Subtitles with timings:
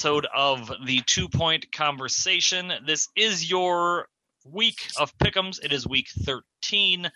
[0.00, 2.72] Episode of the Two Point Conversation.
[2.86, 4.06] This is your
[4.46, 5.62] week of pick'ems.
[5.62, 7.10] It is week 13.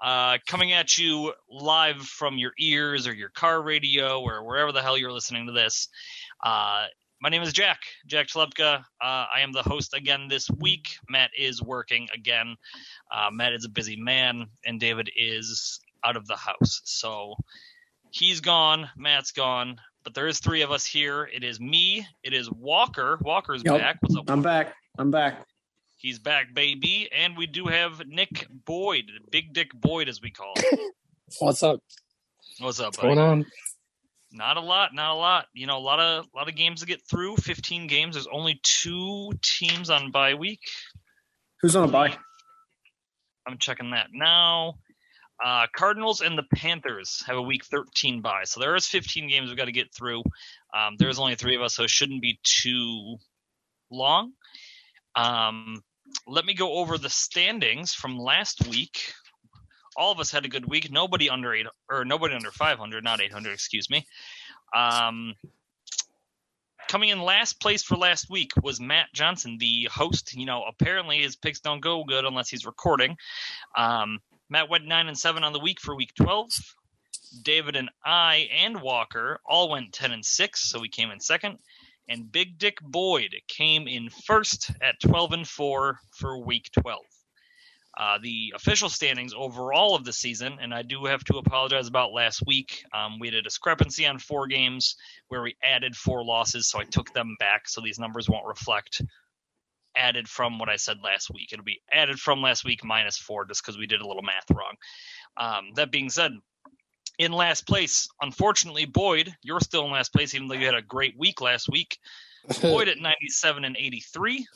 [0.00, 4.80] Uh, coming at you live from your ears or your car radio or wherever the
[4.80, 5.88] hell you're listening to this.
[6.40, 6.84] Uh,
[7.20, 8.78] my name is Jack, Jack Tlepka.
[8.78, 10.86] Uh, I am the host again this week.
[11.08, 12.54] Matt is working again.
[13.12, 16.80] Uh, Matt is a busy man, and David is out of the house.
[16.84, 17.34] So
[18.12, 21.28] he's gone, Matt's gone, but there is three of us here.
[21.32, 23.18] It is me, it is Walker.
[23.22, 23.78] Walker's Yep.
[23.78, 23.96] back.
[24.00, 24.24] What's up?
[24.28, 24.74] I'm back.
[24.98, 25.46] I'm back.
[25.96, 27.08] He's back, baby.
[27.12, 30.78] And we do have Nick Boyd, Big Dick Boyd, as we call him.
[31.38, 31.80] What's up?
[32.58, 33.14] What's up, What's buddy?
[33.14, 33.46] going on?
[34.32, 35.46] Not a lot, not a lot.
[35.52, 37.36] You know, a lot of a lot of games to get through.
[37.36, 38.14] Fifteen games.
[38.14, 40.60] There's only two teams on bye week.
[41.60, 42.16] Who's on a bye?
[43.46, 44.78] I'm checking that now.
[45.44, 49.48] Uh, Cardinals and the Panthers have a week 13 bye, so there is 15 games
[49.48, 50.22] we've got to get through.
[50.74, 53.16] Um, there's only three of us, so it shouldn't be too
[53.90, 54.32] long.
[55.16, 55.82] Um,
[56.26, 59.14] let me go over the standings from last week.
[59.96, 60.90] All of us had a good week.
[60.90, 64.06] Nobody under eight or nobody under 500, not 800, excuse me.
[64.74, 65.34] Um,
[66.88, 70.34] coming in last place for last week was Matt Johnson, the host.
[70.34, 73.16] You know, apparently his picks don't go good unless he's recording.
[73.76, 74.20] Um,
[74.50, 76.50] Matt went nine and seven on the week for week 12.
[77.42, 81.58] David and I and Walker all went 10 and six, so we came in second.
[82.08, 86.98] And Big Dick Boyd came in first at 12 and four for week 12.
[87.96, 92.12] Uh, the official standings overall of the season, and I do have to apologize about
[92.12, 92.82] last week.
[92.92, 94.96] Um, we had a discrepancy on four games
[95.28, 99.02] where we added four losses, so I took them back, so these numbers won't reflect
[99.96, 101.50] added from what I said last week.
[101.52, 104.50] It'll be added from last week minus four, just because we did a little math
[104.50, 104.74] wrong.
[105.36, 106.32] Um, that being said,
[107.18, 110.82] in last place, unfortunately, Boyd, you're still in last place, even though you had a
[110.82, 111.98] great week last week.
[112.62, 114.46] Boyd at 97 and 83.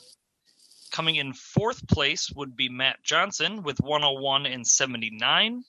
[0.91, 5.63] Coming in fourth place would be Matt Johnson with 101 and 79.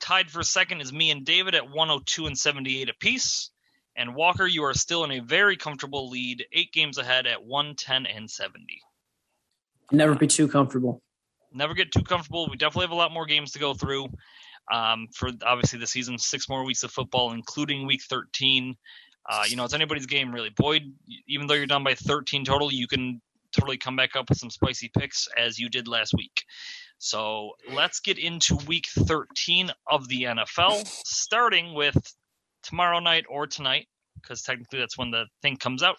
[0.00, 3.50] Tied for second is me and David at 102 and 78 apiece.
[3.96, 8.06] And Walker, you are still in a very comfortable lead, eight games ahead at 110
[8.06, 8.80] and 70.
[9.92, 11.00] Never be too comfortable.
[11.52, 12.48] Never get too comfortable.
[12.50, 14.08] We definitely have a lot more games to go through.
[14.72, 18.74] Um, for obviously the season, six more weeks of football, including week 13.
[19.28, 20.50] Uh, you know, it's anybody's game really.
[20.50, 20.82] Boyd,
[21.28, 23.20] even though you're down by 13 total, you can
[23.52, 26.44] totally come back up with some spicy picks as you did last week.
[26.98, 31.96] So let's get into week 13 of the NFL, starting with
[32.64, 33.86] tomorrow night or tonight,
[34.20, 35.96] because technically that's when the thing comes out.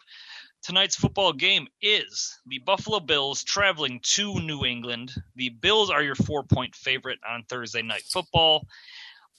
[0.64, 5.14] Tonight's football game is the Buffalo Bills traveling to New England.
[5.36, 8.66] The Bills are your four point favorite on Thursday night football.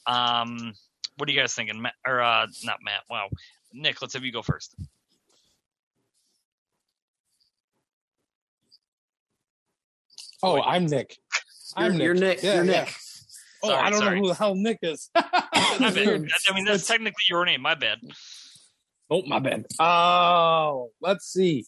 [0.06, 0.72] Um,
[1.16, 1.94] what are you guys thinking, Matt?
[2.06, 3.03] Or uh, not Matt?
[3.10, 3.28] Wow,
[3.72, 4.00] Nick.
[4.00, 4.76] Let's have you go first.
[10.42, 11.16] Oh, I'm Nick.
[11.76, 12.42] You're, I'm you're Nick.
[12.42, 12.81] Yeah, you're yeah.
[12.84, 12.94] Nick.
[13.62, 14.16] Oh, Sorry, I don't sorry.
[14.16, 15.10] know who the hell Nick is.
[15.81, 16.28] My bad.
[16.48, 17.60] I mean, that's technically your name.
[17.62, 17.98] My bad.
[19.10, 19.66] oh, my bad.
[19.78, 21.64] Oh, let's see.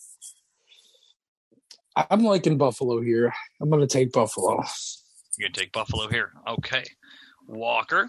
[1.97, 3.33] I'm liking Buffalo here.
[3.61, 4.63] I'm going to take Buffalo.
[5.37, 6.33] You're gonna take Buffalo here.
[6.49, 6.85] Okay.
[7.47, 8.09] Walker.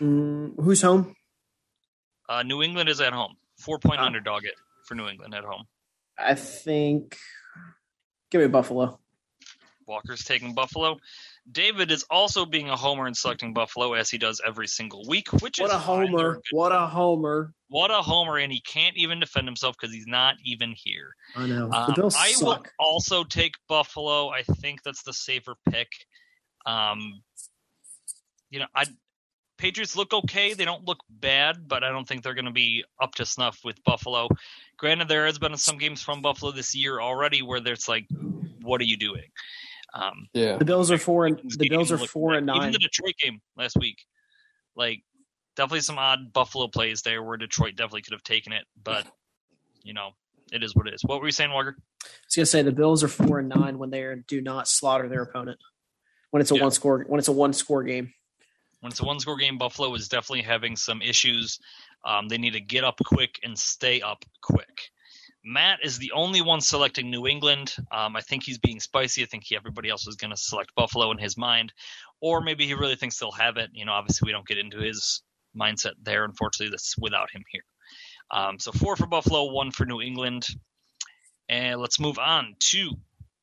[0.00, 1.14] Mm, who's home?
[2.28, 3.34] Uh, New England is at home.
[3.58, 4.06] Four point Ah.
[4.06, 4.54] underdog it
[4.86, 5.64] for New England at home.
[6.18, 7.16] I think.
[8.30, 8.98] Give me Buffalo.
[9.86, 10.96] Walker's taking Buffalo.
[11.52, 15.32] David is also being a homer and selecting Buffalo as he does every single week,
[15.34, 16.40] which What is a homer!
[16.50, 17.52] What a homer!
[17.68, 21.14] What a homer, and he can't even defend himself because he's not even here.
[21.34, 24.30] I know Um, I will also take Buffalo.
[24.30, 25.88] I think that's the safer pick.
[26.64, 27.22] Um,
[28.50, 28.86] you know, I
[29.58, 30.52] Patriots look okay.
[30.52, 33.60] They don't look bad, but I don't think they're going to be up to snuff
[33.64, 34.28] with Buffalo.
[34.76, 38.06] Granted, there has been some games from Buffalo this year already where there's like,
[38.60, 39.24] what are you doing?
[39.98, 40.56] Um, Yeah.
[40.58, 42.38] The Bills are four and Vikings the Bills are four bad.
[42.38, 42.72] and Even nine.
[42.72, 43.96] the Detroit game last week,
[44.76, 45.02] like
[45.56, 49.06] definitely some odd Buffalo plays there where Detroit definitely could have taken it, but
[49.82, 50.10] you know,
[50.52, 51.02] it is what it is.
[51.04, 51.76] What were you saying, Walker?
[52.04, 54.68] I was gonna say the Bills are four and nine when they are, do not
[54.68, 55.58] slaughter their opponent.
[56.30, 56.62] When it's a Yeah.
[56.62, 58.12] one score when it's a one score game.
[58.80, 61.58] When it's a one score game, Buffalo is definitely having some issues.
[62.04, 64.90] Um, they need to get up quick and stay up quick.
[65.48, 67.76] Matt is the only one selecting New England.
[67.92, 69.22] Um, I think he's being spicy.
[69.22, 71.72] I think he, everybody else is going to select Buffalo in his mind,
[72.20, 73.70] or maybe he really thinks they'll have it.
[73.72, 75.22] You know, obviously we don't get into his
[75.56, 76.24] mindset there.
[76.24, 77.62] Unfortunately, that's without him here.
[78.32, 80.48] Um, so four for Buffalo, one for New England,
[81.48, 82.90] and let's move on to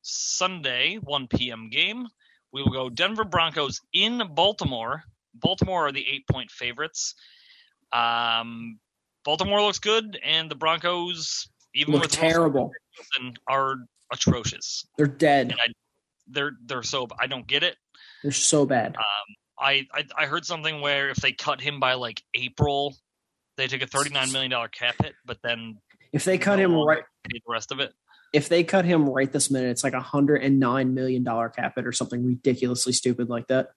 [0.02, 1.70] Sunday 1 p.m.
[1.70, 2.06] game.
[2.52, 5.02] We will go Denver Broncos in Baltimore.
[5.34, 7.14] Baltimore are the eight point favorites.
[7.92, 8.78] Um,
[9.24, 12.70] Baltimore looks good, and the Broncos, even Look terrible.
[12.98, 13.76] Wilson, are
[14.12, 14.86] atrocious.
[14.96, 15.50] They're dead.
[15.50, 15.66] And I,
[16.28, 17.76] they're they're so I don't get it.
[18.22, 18.96] They're so bad.
[18.96, 22.96] Um, I, I I heard something where if they cut him by like April,
[23.56, 25.76] they take a thirty nine million dollar cap hit, but then
[26.12, 27.92] If they cut no him right the rest of it.
[28.32, 31.48] if they cut him right this minute, it's like a hundred and nine million dollar
[31.48, 33.68] cap hit or something ridiculously stupid like that.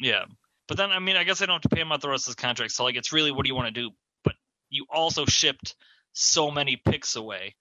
[0.00, 0.24] Yeah.
[0.68, 2.26] But then I mean I guess I don't have to pay him out the rest
[2.26, 2.72] of his contract.
[2.72, 3.90] So like it's really what do you want to do?
[4.22, 4.34] But
[4.70, 5.74] you also shipped
[6.14, 7.54] so many picks away.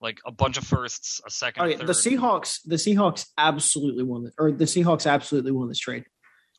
[0.00, 1.86] Like a bunch of firsts, a second, Okay, third.
[1.86, 6.04] the Seahawks, the Seahawks absolutely won it, or the Seahawks absolutely won this trade.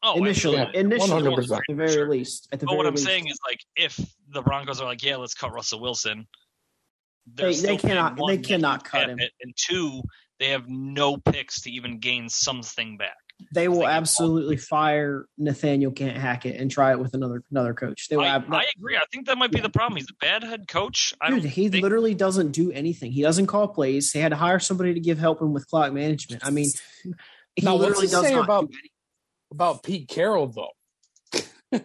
[0.03, 0.79] oh, initially, absolutely.
[0.79, 1.57] initially, 100%.
[1.57, 2.09] at the very Sure.
[2.09, 3.05] least, at the But very what I'm least.
[3.07, 3.99] saying is like if
[4.29, 6.27] the Broncos are like, yeah, let's cut Russell Wilson,
[7.25, 9.17] they're They- cannot- one, they cannot cut him.
[9.17, 10.03] hit, and two,
[10.39, 13.17] they have no picks to even gain something back.
[13.53, 17.73] They will They get absolutely fire Nathaniel Can't Hackett and try it with another another
[17.73, 18.07] coach.
[18.09, 18.23] They will.
[18.25, 18.95] I, ab- I agree.
[18.97, 19.97] I think that might be the problem.
[19.97, 21.13] He's a bad head coach.
[21.21, 23.11] I Dude, he think- literally doesn't do anything.
[23.11, 24.11] He doesn't call plays.
[24.11, 26.45] They had to hire somebody to give help him with clock management.
[26.45, 26.67] I mean,
[27.55, 28.77] he Now, literally does say not about- do.
[29.51, 31.79] About Pete Carroll though.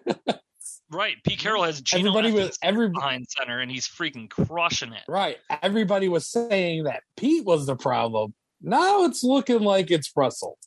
[0.91, 1.17] right.
[1.25, 5.03] Pete Carroll has Geno Everybody was Atkins every behind center, and he's freaking crushing it.
[5.09, 5.39] right.
[5.63, 8.35] Everybody was saying that Pete was the problem.
[8.63, 10.59] Now it's looking like it's Russell.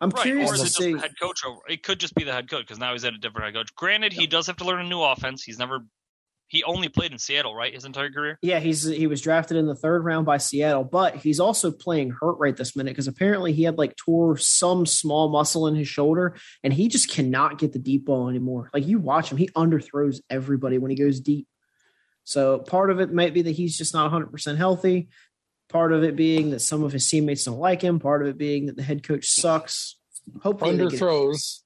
[0.00, 0.92] I'm Right, curious or is to it just see.
[0.94, 1.40] the head coach?
[1.46, 1.60] Over?
[1.68, 3.74] It could just be the head coach because now he's at a different head coach.
[3.76, 5.42] Granted, he does have to learn a new offense.
[5.42, 5.80] He's never,
[6.48, 8.38] he only played in Seattle, right, his entire career.
[8.42, 12.10] Yeah, he's he was drafted in the third round by Seattle, but he's also playing
[12.20, 15.88] hurt right this minute because apparently he had like tore some small muscle in his
[15.88, 18.68] shoulder, and he just cannot get the deep ball anymore.
[18.74, 21.48] Like you watch him, he underthrows everybody when he goes deep.
[22.24, 25.08] So part of it might be that he's just not 100 percent healthy.
[25.68, 27.98] Part of it being that some of his teammates don't like him.
[27.98, 29.96] Part of it being that the head coach sucks.
[30.42, 31.60] Hopefully, they get- Underthrows.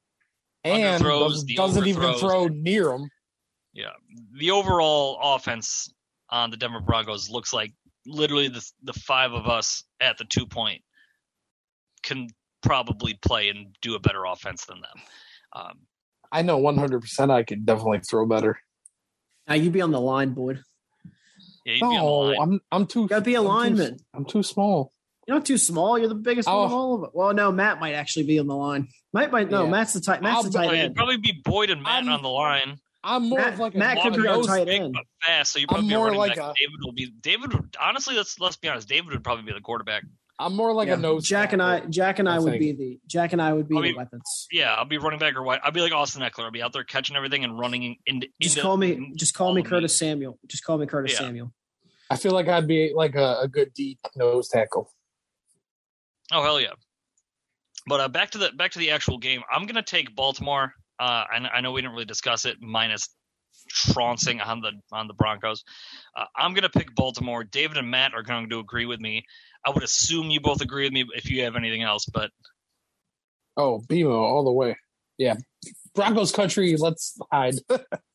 [0.63, 3.11] And doesn't, doesn't even throw near him.
[3.73, 3.93] Yeah,
[4.39, 5.91] the overall offense
[6.29, 7.73] on the Denver Broncos looks like
[8.07, 10.83] literally the the five of us at the two point
[12.03, 12.29] can
[12.63, 15.03] probably play and do a better offense than them.
[15.55, 15.79] Um,
[16.31, 18.59] I know 100% I could definitely throw better.
[19.49, 20.63] now you be on the line, Boyd.
[21.71, 22.37] Yeah, you'd be on the No, line.
[22.41, 23.03] I'm I'm too.
[23.03, 23.97] You gotta be a I'm too- lineman.
[24.15, 24.93] I'm too small.
[25.27, 25.99] You're not too small.
[25.99, 26.77] You're the biggest one of Oh.
[26.77, 27.11] all of it.
[27.15, 28.89] Well, no, Matt might actually be on the line.
[29.13, 29.71] Might might no, Yeah.
[29.71, 30.23] Matt's the tight.
[30.23, 30.95] Matt's I'll the tight end.
[30.97, 32.79] probably be Boyd and Matt I'm- on the line.
[33.03, 34.93] I'm more Matt- of like a Matt could be our tight big end.
[34.93, 35.53] but fast.
[35.53, 36.51] So you I'm probably be more like back.
[36.51, 37.53] a- David will be David.
[37.55, 38.89] Would, honestly, let's let's be honest.
[38.89, 40.05] David would probably be the quarterback.
[40.39, 40.95] I'm more like Yeah.
[40.95, 41.27] a nose.
[41.27, 41.81] Jack and I.
[41.81, 42.61] Jack and I, I would think.
[42.61, 44.49] be the Jack and I would be I the mean, weapons.
[44.51, 45.61] Yeah, I'll be running back or what?
[45.65, 46.45] I'll be like Austin Ekeler.
[46.45, 48.29] I'll be out there catching everything and running in- into.
[48.41, 50.39] Just into- call me, just call me all of Curtis Samuel.
[50.47, 51.19] Just call me Curtis Yeah.
[51.19, 51.53] Samuel.
[52.11, 54.91] I feel like I'd be like a, a good deep nose tackle.
[56.33, 56.75] Oh hell yeah!
[57.87, 59.43] But uh, back to the back to the actual game.
[59.51, 60.75] I'm gonna take Baltimore.
[60.99, 63.09] Uh, and I know we didn't really discuss it, minus
[63.69, 65.65] trouncing on the on the Broncos.
[66.17, 67.45] Uh, I'm gonna pick Baltimore.
[67.45, 69.25] David and Matt are going to agree with me.
[69.65, 72.31] I would assume you both agree with me if you have anything else, but
[73.57, 74.77] Oh, BMO all the way.
[75.19, 75.37] Yeah.
[75.95, 77.57] Broncos country, let's hide.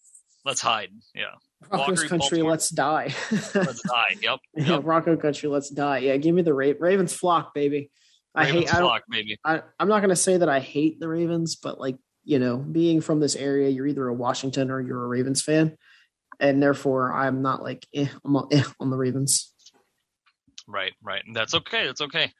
[0.46, 0.90] let's hide.
[1.14, 1.25] Yeah,
[1.72, 2.52] Walker, country, Baltimore.
[2.52, 3.14] let's die.
[3.32, 4.16] let's die.
[4.22, 4.40] Yep.
[4.56, 4.84] yeah, yep.
[4.84, 6.00] Bronco country, let's die.
[6.00, 7.92] Yeah, give me the Ra- Ravens flock, baby.
[8.34, 8.75] I Ravens hate.
[8.75, 9.38] I flock, baby.
[9.44, 12.58] I, I'm not going to say that I hate the Ravens, but like you know,
[12.58, 15.78] being from this area, you're either a Washington or you're a Ravens fan,
[16.40, 19.54] and therefore I'm not like eh, I'm on, eh, on the Ravens.
[20.68, 21.22] Right, right.
[21.25, 21.86] And That's okay.
[21.86, 22.32] That's okay.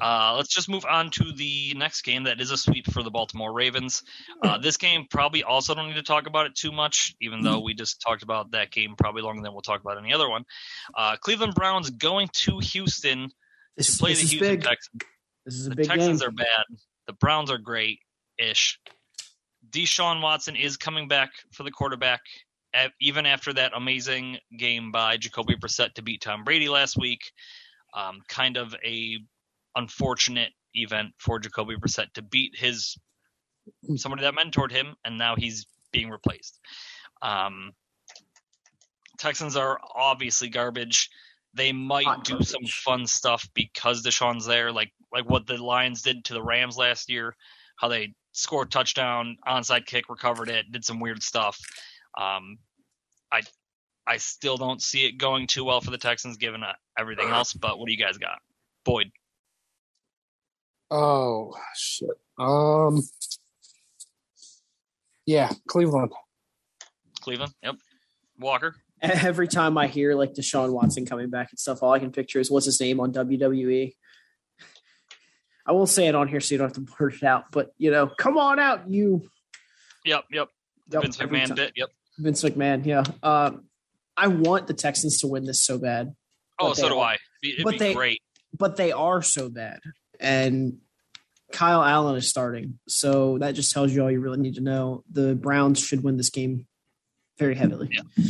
[0.00, 2.24] Uh, let's just move on to the next game.
[2.24, 4.02] That is a sweep for the Baltimore Ravens.
[4.44, 7.60] Uh, this game probably also don't need to talk about it too much, even though
[7.60, 10.44] we just talked about that game probably longer than we'll talk about any other one.
[10.96, 13.30] Uh, Cleveland Browns going to Houston
[13.76, 14.62] This, to play the is Houston big.
[14.62, 15.02] Texans.
[15.44, 16.28] This is a The big Texans game.
[16.28, 16.64] are bad.
[17.06, 17.98] The Browns are great
[18.38, 18.78] ish.
[19.70, 22.20] Deshaun Watson is coming back for the quarterback,
[23.00, 27.20] even after that amazing game by Jacoby Brissett to beat Tom Brady last week.
[27.94, 29.18] Um, kind of a
[29.78, 32.98] unfortunate event for Jacoby Brissett to beat his
[33.96, 36.58] somebody that mentored him, and now he's being replaced.
[37.22, 37.72] Um,
[39.18, 41.10] Texans are obviously garbage.
[41.54, 46.02] They might Hot do some fun stuff because Deshaun's there, like like what the Lions
[46.02, 47.34] did to the Rams last year,
[47.76, 51.58] how they scored a touchdown, onside kick, recovered it, did some weird stuff.
[52.16, 52.58] Um,
[53.32, 53.42] I
[54.06, 57.52] I still don't see it going too well for the Texans given uh, everything else.
[57.52, 58.38] But what do you guys got,
[58.84, 59.10] Boyd?
[60.90, 62.10] Oh shit.
[62.38, 63.02] Um.
[65.26, 66.12] Yeah, Cleveland.
[67.20, 67.52] Cleveland.
[67.62, 67.76] Yep.
[68.38, 68.74] Walker.
[69.02, 72.40] Every time I hear like Deshaun Watson coming back and stuff, all I can picture
[72.40, 73.92] is what's his name on WWE.
[75.66, 77.72] I won't say it on here so you don't have to blurt it out, but
[77.76, 79.28] you know, come on out, you
[80.04, 80.24] Yep.
[80.30, 80.48] Yep.
[80.90, 81.56] Yep, Vince McMahon time.
[81.56, 81.72] bit.
[81.76, 81.88] Yep.
[82.18, 83.04] Vince McMahon, yeah.
[83.22, 83.64] Um,
[84.16, 86.14] I want the Texans to win this so bad,
[86.58, 87.16] Oh, so do are- I.
[87.44, 88.22] It'd but be they- great.
[88.58, 89.80] but they are so bad.
[90.20, 90.78] And
[91.52, 92.78] Kyle Allen is starting.
[92.88, 95.04] So that just tells you all you really need to know.
[95.10, 96.66] The Browns should win this game
[97.38, 97.90] very heavily.
[97.92, 98.24] Yeah.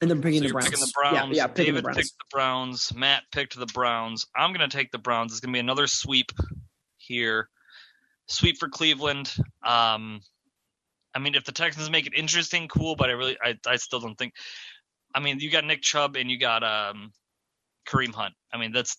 [0.00, 0.68] And they're picking, So the Browns.
[0.68, 1.36] picking the Browns.
[1.36, 1.96] Yeah, yeah, David the Browns.
[1.96, 2.94] picked the Browns.
[2.94, 4.26] Matt picked the Browns.
[4.36, 5.32] I'm going to take the Browns.
[5.32, 6.30] It's going to be another sweep
[6.98, 7.48] here.
[8.26, 9.34] Sweep for Cleveland.
[9.64, 10.20] Um,
[11.14, 12.96] I mean, if the Texans make it interesting, cool.
[12.96, 14.34] But I really, I, I still don't think.
[15.14, 17.12] I mean, you got Nick Chubb and you got um,
[17.88, 18.34] Kareem Hunt.
[18.52, 18.98] I mean, that's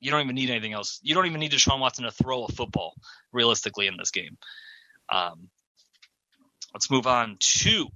[0.00, 1.00] you don't even need anything else.
[1.02, 2.94] You don't even need Deshaun Watson to throw a football
[3.32, 4.36] realistically in this game.
[5.10, 5.48] Um,
[6.72, 7.86] let's move on to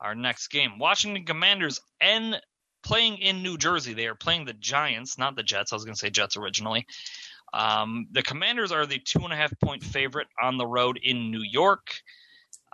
[0.00, 0.78] our next game.
[0.78, 2.40] Washington Commanders and
[2.82, 3.94] playing in New Jersey.
[3.94, 5.72] They are playing the Giants, not the Jets.
[5.72, 6.86] I was going to say Jets originally.
[7.52, 11.30] Um, the Commanders are the two and a half point favorite on the road in
[11.30, 11.88] New York.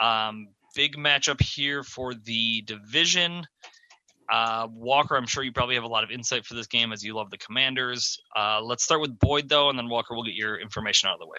[0.00, 3.46] Um, big matchup here for the division.
[4.30, 7.02] Uh, Walker, I'm sure you probably have a lot of insight for this game as
[7.02, 8.18] you love the Commanders.
[8.36, 11.20] Uh, let's start with Boyd though, and then Walker will get your information out of
[11.20, 11.38] the way.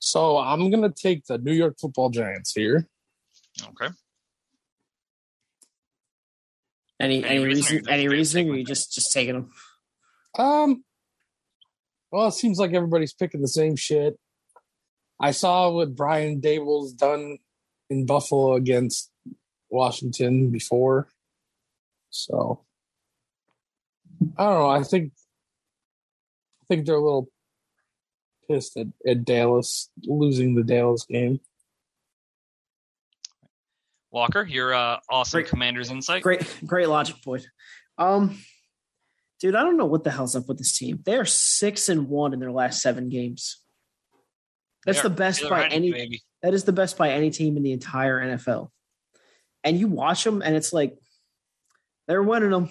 [0.00, 2.88] So I'm gonna take the New York Football Giants here.
[3.62, 3.92] Okay.
[7.00, 7.84] Any Any any reason, or reason?
[7.86, 8.46] you Any reasoning?
[8.46, 9.50] take Or my you just just taking them?
[10.38, 10.84] Um.
[12.10, 14.18] Well, it seems like everybody's picking the same shit.
[15.20, 17.38] I saw what Brian Daboll's done
[17.90, 19.10] in Buffalo against
[19.68, 21.08] Washington before,
[22.10, 22.64] so
[24.36, 24.68] I don't know.
[24.68, 25.12] I think
[26.62, 27.28] I think they're a little
[28.48, 31.40] pissed at, at Dallas losing the Dallas game.
[34.10, 35.48] Walker, your uh, awesome Great.
[35.48, 36.22] Commanders insight.
[36.22, 37.46] Great, great logic, Boyd.
[37.98, 38.38] Um,
[39.40, 41.00] dude, I don't know what the hell's up with this team.
[41.04, 43.60] They are six and one in their last seven games.
[44.86, 45.92] That's the best Taylor by Heinicke, any.
[45.92, 46.22] baby.
[46.42, 48.70] That is the best by any team in the entire NFL.
[49.64, 50.96] And you watch them, and it's like
[52.08, 52.68] they're winning them.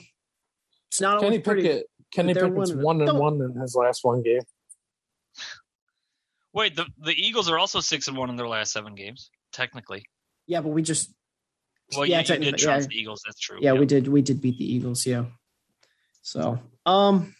[0.91, 1.61] It's not Kenny always pretty.
[1.61, 4.41] Pickett, Kenny they're Pickett's one and Don't- one in his last one game.
[6.53, 9.29] Wait, the the Eagles are also six and one in their last seven games.
[9.53, 10.03] Technically,
[10.47, 11.11] Yeah, but we just
[11.95, 12.87] well, Yeah, you, you did technically, trounce yeah.
[12.89, 13.21] the Eagles.
[13.25, 13.59] That's true.
[13.61, 15.25] yeah, we did we did beat the Eagles, yeah.
[16.21, 17.33] So, um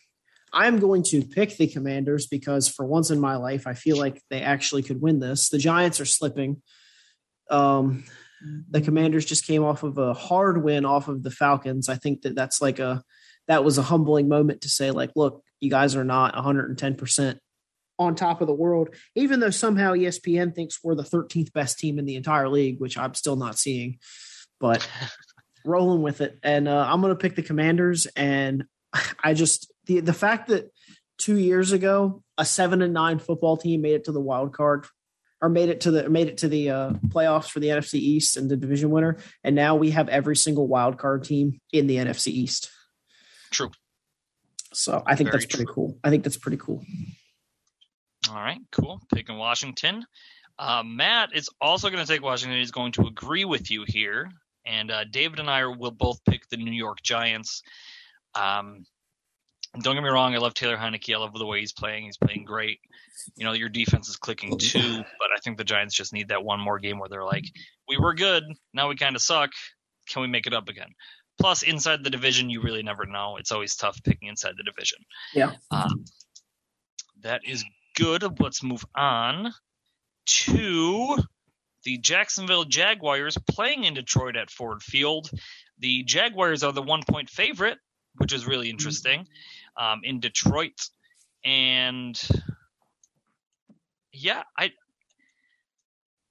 [0.53, 4.21] I'm going to pick the Commanders because for once in my life I feel like
[4.29, 5.49] they actually could win this.
[5.49, 6.61] The Giants are slipping.
[7.49, 8.05] Um
[8.69, 11.89] the Commanders just came off of a hard win off of the Falcons.
[11.89, 13.03] I think that that's like a
[13.47, 17.39] that was a humbling moment to say like, look, you guys are not 110%
[17.99, 21.97] on top of the world even though somehow ESPN thinks we're the 13th best team
[21.97, 23.97] in the entire league, which I'm still not seeing.
[24.59, 24.87] But
[25.65, 26.37] rolling with it.
[26.43, 28.05] And uh, I'm going to pick the Commanders.
[28.15, 28.65] And
[29.23, 30.71] I just the the fact that
[31.17, 34.85] two years ago a seven and nine football team made it to the wild card
[35.41, 38.37] or made it to the made it to the uh, playoffs for the NFC East
[38.37, 41.97] and the division winner, and now we have every single wild card team in the
[41.97, 42.71] NFC East.
[43.51, 43.71] True.
[44.73, 45.73] So I think Very that's pretty true.
[45.73, 45.97] cool.
[46.03, 46.83] I think that's pretty cool.
[48.29, 49.01] All right, cool.
[49.13, 50.05] Picking Washington.
[50.59, 52.57] Uh, Matt is also going to take Washington.
[52.57, 54.29] He's going to agree with you here.
[54.65, 57.61] And uh, David and I will both pick the New York Giants.
[58.35, 58.85] Um,
[59.81, 61.13] don't get me wrong, I love Taylor Heinicke.
[61.13, 62.05] I love the way he's playing.
[62.05, 62.79] He's playing great.
[63.35, 66.43] You know, your defense is clicking too, but I think the Giants just need that
[66.43, 67.45] one more game where they're like,
[67.87, 68.43] we were good,
[68.73, 69.51] now we kind of suck.
[70.09, 70.89] Can we make it up again?
[71.39, 73.37] Plus, inside the division, you really never know.
[73.37, 74.99] It's always tough picking inside the division.
[75.33, 75.53] Yeah.
[75.69, 76.05] Um,
[77.21, 77.63] that is
[77.95, 78.23] good.
[78.39, 79.53] Let's move on
[80.25, 81.17] to
[81.83, 85.29] the Jacksonville Jaguars playing in Detroit at Ford Field.
[85.79, 87.77] The Jaguars are the one point favorite,
[88.17, 89.27] which is really interesting
[89.77, 90.89] um, in Detroit.
[91.45, 92.19] And
[94.11, 94.71] yeah, I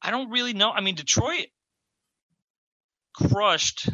[0.02, 0.70] I don't really know.
[0.70, 1.46] I mean, Detroit
[3.14, 3.88] crushed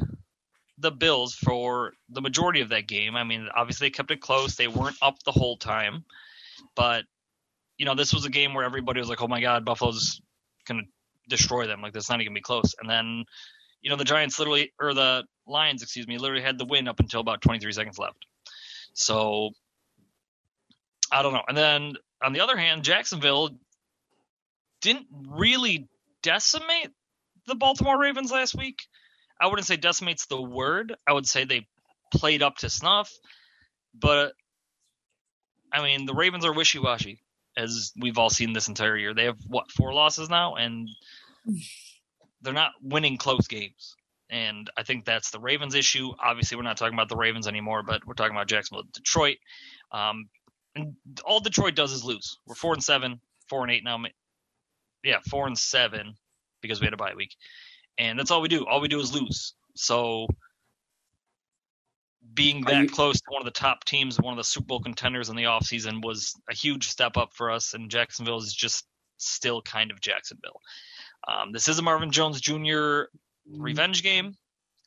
[0.78, 3.14] the Bills for the majority of that game.
[3.14, 4.56] I mean, obviously they kept it close.
[4.56, 6.04] They weren't up the whole time,
[6.74, 7.04] but
[7.78, 10.20] you know, this was a game where everybody was like, "Oh my God, Buffalo's
[10.66, 10.82] gonna
[11.28, 11.82] destroy them.
[11.82, 13.24] Like, that's not even gonna be close." And then,
[13.80, 17.00] you know the Giants literally or the Lions, excuse me, literally had the win up
[17.00, 18.26] until about 23 seconds left.
[18.94, 19.50] So
[21.10, 21.42] I don't know.
[21.46, 23.50] And then on the other hand, Jacksonville
[24.80, 25.88] didn't really
[26.22, 26.90] decimate
[27.46, 28.82] the Baltimore Ravens last week.
[29.40, 30.94] I wouldn't say decimates the word.
[31.06, 31.66] I would say they
[32.14, 33.12] played up to snuff.
[33.94, 34.32] But
[35.72, 37.20] I mean, the Ravens are wishy-washy,
[37.56, 39.14] as we've all seen this entire year.
[39.14, 40.88] They have what four losses now, and
[42.42, 43.96] they're not winning close games.
[44.32, 46.10] And I think that's the Ravens' issue.
[46.18, 49.36] Obviously, we're not talking about the Ravens anymore, but we're talking about Jacksonville, Detroit.
[49.92, 50.30] Um,
[50.74, 52.38] and all Detroit does is lose.
[52.46, 54.02] We're four and seven, four and eight now.
[55.04, 56.14] Yeah, four and seven
[56.62, 57.36] because we had a bye week,
[57.98, 58.64] and that's all we do.
[58.66, 59.52] All we do is lose.
[59.74, 60.28] So
[62.32, 64.80] being that you- close to one of the top teams, one of the Super Bowl
[64.80, 68.86] contenders in the offseason was a huge step up for us, and Jacksonville is just
[69.18, 70.60] still kind of Jacksonville.
[71.28, 73.02] Um, this is a Marvin Jones Jr.
[73.50, 74.34] revenge game.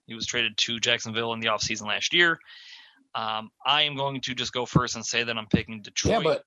[0.07, 2.37] He was traded to Jacksonville in the offseason last year.
[3.15, 6.11] Um, I am going to just go first and say that I'm picking Detroit.
[6.13, 6.43] Yeah, but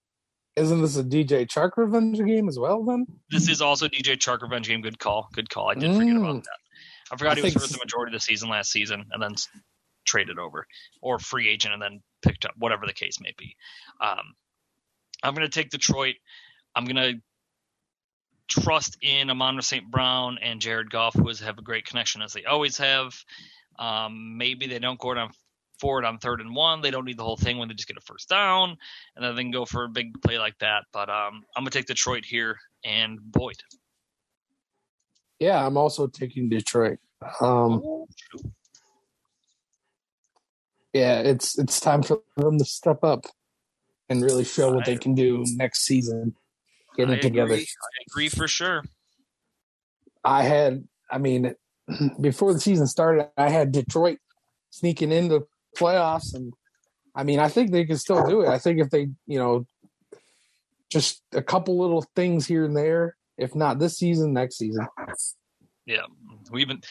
[0.56, 2.84] isn't this a DJ Chark revenge game as well?
[2.84, 4.80] Then this is also DJ Chark revenge game.
[4.82, 5.28] Good call.
[5.32, 5.70] Good call.
[5.70, 6.44] I did forget about Mm.
[6.44, 6.58] that.
[7.10, 9.34] I forgot I he was hurt the majority of the season last season and then
[10.04, 10.66] traded over
[11.00, 13.56] or free agent and then picked up, whatever the case may be.
[14.00, 14.34] Um,
[15.22, 16.16] I'm going to take Detroit.
[16.74, 17.20] I'm going to
[18.48, 19.90] trust in Amon St.
[19.90, 23.14] Brown and Jared Goff, who has have a great connection as they always have.
[23.78, 25.30] Um, maybe they don't go down
[25.78, 26.80] forward on third and one.
[26.80, 28.76] They don't need the whole thing when they just get a first down,
[29.14, 30.84] and then they can go for a big play like that.
[30.92, 33.56] But um, I'm gonna take Detroit here and Boyd.
[35.38, 36.98] yeah, I'm also taking Detroit.
[37.40, 38.06] Um,
[40.92, 43.26] yeah, it's it's time for them to step up
[44.08, 46.34] and really show what they can do next season.
[46.98, 47.52] Get I it together.
[47.54, 47.66] Agree.
[47.66, 48.82] I agree for sure.
[50.24, 51.54] I had, I mean,
[52.20, 54.18] before the season started, I had Detroit
[54.70, 56.52] sneaking into playoffs, and
[57.14, 58.48] I mean, I think they can still do it.
[58.48, 59.64] I think if they, you know,
[60.90, 64.87] just a couple little things here and there, if not this season, next season.
[65.87, 66.02] Yeah,
[66.50, 66.82] we've been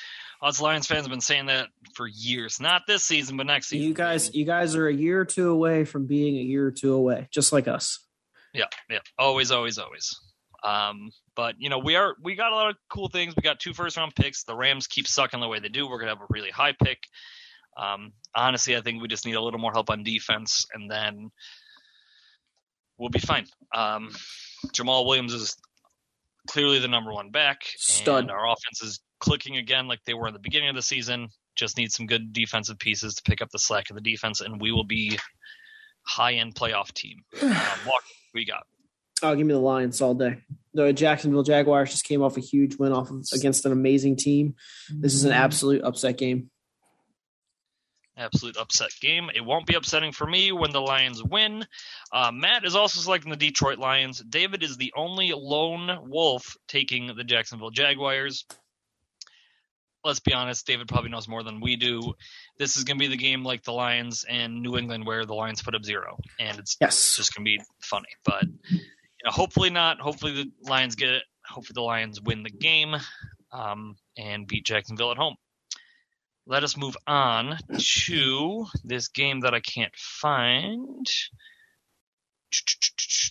[0.41, 2.62] us Lions fans have been saying that for years.
[2.62, 3.88] Not this season, but next season.
[3.88, 6.72] You guys, you guys are a year or two away from being a year or
[6.72, 8.07] two away, just like us.
[8.58, 9.00] Yeah, yeah.
[9.20, 10.20] Always, always, always.
[10.63, 13.36] Um, but you know, we are we got a lot of cool things.
[13.36, 14.43] We got two first round picks.
[14.43, 15.88] The Rams keep sucking the way they do.
[15.88, 17.00] We're gonna have a really high pick.
[17.78, 21.30] Um, honestly, I think we just need a little more help on defense, and then
[22.98, 23.46] we'll be fine.
[23.76, 24.10] Um,
[24.74, 25.56] Jamaal Williams is
[26.48, 28.24] clearly the number one back, Stud.
[28.24, 31.30] and our offense is clicking again like they were in the beginning of the season.
[31.56, 34.60] Just need some good defensive pieces to pick up the slack of the defense, and
[34.60, 35.20] we will be
[36.04, 37.24] high end playoff team.
[37.43, 37.52] Um,
[37.86, 38.66] Walker, we got.
[39.24, 40.38] Oh, give me the Lions all day.
[40.74, 44.56] The Jacksonville Jaguars just came off a huge win off of, against an amazing team.
[44.92, 46.52] This is an absolute upset game.
[48.18, 49.30] absolute upset game.
[49.34, 51.66] It won't be upsetting for me when the Lions win.
[52.12, 54.20] Uh, Matt is also selecting the Detroit Lions.
[54.20, 58.46] David is the only lone wolf taking the Jacksonville Jaguars.
[60.04, 62.13] Let's be honest, David probably knows more than we do.
[62.60, 65.36] This is going to be the game like the Lions and New England where the
[65.36, 67.15] Lions put up zero, and it's Yes.
[67.15, 68.08] just going to be funny.
[68.26, 68.80] But you
[69.26, 70.00] know, hopefully not.
[70.00, 71.24] Hopefully the Lions get it.
[71.48, 72.96] Hopefully the Lions win the game
[73.52, 75.36] um, and beat Jacksonville at home.
[76.48, 77.58] Let us move on
[78.06, 81.06] to this game that I can't find.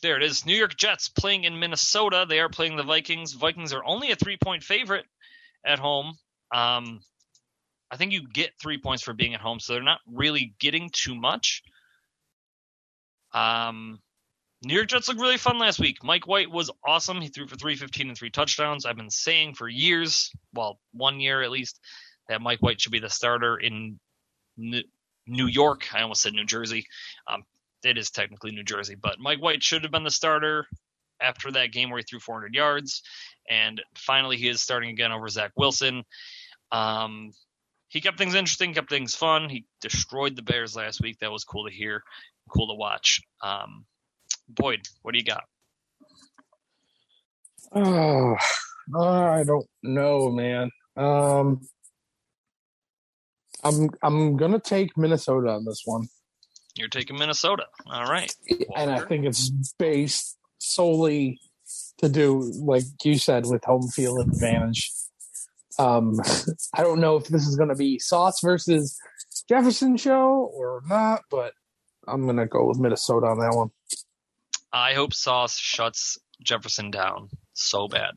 [0.02, 0.44] There it is.
[0.44, 2.26] New York Jets playing in Minnesota.
[2.28, 3.32] They are playing the Vikings.
[3.32, 5.06] Vikings are only a three point favorite
[5.64, 6.16] at home.
[6.54, 7.00] Um,
[7.90, 10.90] I think you get three points for being at home, so they're not really getting
[10.92, 11.62] too much.
[13.33, 14.01] Um,
[14.64, 16.03] New York Jets looked really fun last week.
[16.03, 17.20] Mike White was awesome.
[17.20, 18.87] He threw for 315 and three touchdowns.
[18.87, 21.79] I've been saying for years, well, one year at least,
[22.29, 24.01] that Mike White should be the starter in
[24.57, 25.94] New York.
[25.94, 26.87] I almost said New Jersey.
[27.29, 27.44] Um,
[27.85, 30.66] it is technically New Jersey, but Mike White should have been the starter
[31.20, 33.03] after that game where he threw 400 yards.
[33.49, 36.03] And finally, he is starting again over Zach Wilson.
[36.72, 37.31] Um,
[37.96, 39.48] he kept things interesting, kept things fun.
[39.48, 41.18] He destroyed the Bears last week.
[41.20, 42.02] That was cool to hear,
[42.50, 43.22] cool to watch.
[43.42, 43.87] Um,
[44.50, 45.44] Boyd, what do you got?
[47.74, 48.37] Oh,
[48.94, 50.70] I don't know, man.
[50.94, 51.66] Um,
[53.64, 56.06] I'm I'm gonna take Minnesota on this one,
[56.74, 57.64] You're taking Minnesota.
[57.90, 58.30] All right.
[58.76, 61.40] and I think it's based solely
[61.96, 64.92] to do, like you said, with home field advantage.
[65.78, 66.18] Um,
[66.74, 68.98] I don't know if this is gonna be Sauce versus
[69.48, 71.52] Jefferson show or not, but
[72.06, 73.70] I'm gonna go with Minnesota on that one.
[74.72, 78.12] I hope Sauce shuts Jefferson down so bad.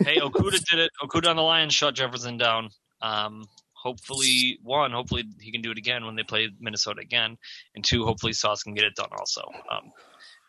[0.00, 0.90] Hey, Okudah did it.
[1.02, 2.70] Okudah on the Lions shut Jefferson down.
[3.02, 7.36] Um, hopefully, one, hopefully he can do it again when they play Minnesota again,
[7.74, 9.42] and two, hopefully Sauce can get it done also.
[9.70, 9.92] Um,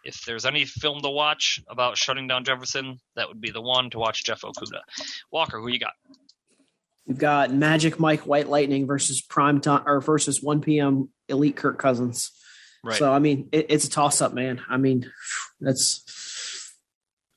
[0.04, 3.90] if there's any film to watch about shutting down Jefferson, that would be the one
[3.90, 4.82] to watch Jeff Okudah.
[5.32, 5.94] Walker, who you got?
[7.08, 11.10] We've got Magic Mike White Lightning versus Prime Time or versus 1 p.m.
[11.30, 12.32] Elite Kirk Cousins.
[12.84, 12.98] Right.
[12.98, 14.62] So I mean, it, it's a toss up, man.
[14.70, 15.10] I mean,
[15.60, 16.74] that's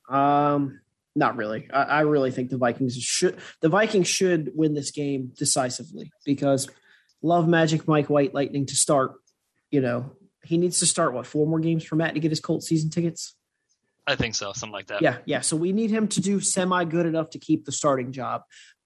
[0.09, 0.81] um
[1.15, 1.69] not really.
[1.71, 6.69] I, I really think the Vikings should the Vikings should win this game decisively because
[7.21, 9.13] love Magic Mike White Lightning to start.
[9.71, 10.11] You know,
[10.43, 12.89] he needs to start what four more games for Matt to get his Colt season
[12.89, 13.35] tickets.
[14.07, 15.01] I think so, something like that.
[15.01, 15.41] Yeah, yeah.
[15.41, 18.41] So we need him to do semi good enough to keep the starting job.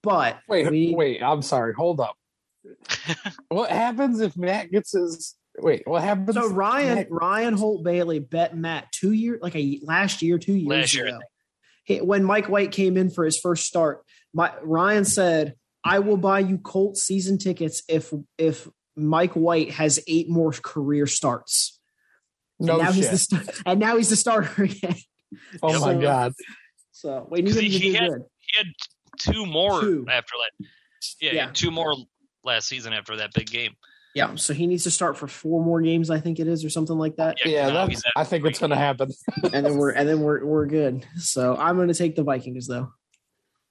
[0.06, 1.22] But Wait, we, wait.
[1.24, 1.74] I'm sorry.
[1.74, 2.16] Hold up.
[3.50, 5.36] what happens if Matt gets his?
[5.58, 6.36] Wait, what happens?
[6.36, 10.54] So Ryan Matt- Ryan Holt Bailey bet Matt two year like a last year two
[10.56, 11.20] years Last year, ago.
[11.84, 16.18] He, when Mike White came in for his first start, my Ryan said, "I will
[16.18, 21.80] buy you Colt season tickets if if Mike White has eight more career starts."
[22.60, 22.96] no and now shit.
[22.96, 24.96] he's the star- and now he's the starter again.
[25.62, 26.34] oh my god.
[26.92, 28.22] So we need 'Cause him to he do had- good.
[28.40, 28.68] He had
[29.18, 30.06] two more Two.
[30.10, 30.68] after that.
[31.22, 31.52] Yeah, Yeah.
[31.54, 31.96] two more
[32.44, 33.76] last season after that big game.
[34.16, 36.70] Yeah, so he needs to start for four more games, I think it is, or
[36.70, 37.38] something like that.
[37.46, 39.12] Yeah, now that's, I think it's going to happen.
[39.54, 41.06] and then we're and then we're we're good.
[41.18, 42.94] So I'm going to take the Vikings though.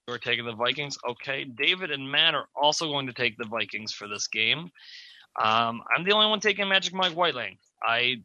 [0.07, 0.99] We're taking the Vikings.
[1.09, 1.45] Okay.
[1.45, 4.69] David and Matt are also going to take the Vikings for this game.
[5.43, 7.57] Um, I'm the only one taking Magic Mike Whiteling.
[7.83, 8.17] I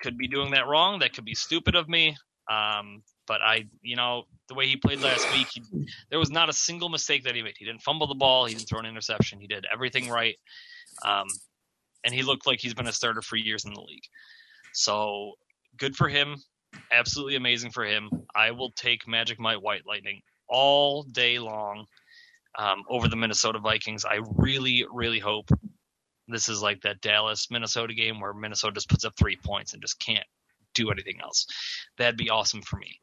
[0.00, 1.00] could be doing that wrong.
[1.00, 2.16] That could be stupid of me.
[2.48, 5.62] Um, but I, you know, the way he played last week, he,
[6.10, 7.54] there was not a single mistake that he made.
[7.58, 8.46] He didn't fumble the ball.
[8.46, 9.38] He didn't throw an interception.
[9.38, 10.36] He did everything right.
[11.04, 11.26] Um,
[12.04, 14.02] and he looked like he's been a starter for years in the league.
[14.72, 15.32] So
[15.76, 16.36] good for him.
[16.92, 18.08] Absolutely amazing for him.
[18.34, 21.84] I will take Magic Mike White Lightning all day long
[22.58, 24.04] um, over the Minnesota Vikings.
[24.04, 25.50] I really, really hope
[26.28, 29.82] this is like that Dallas Minnesota game where Minnesota just puts up three points and
[29.82, 30.26] just can't
[30.82, 31.46] do anything else.
[31.96, 33.00] That'd be awesome for me.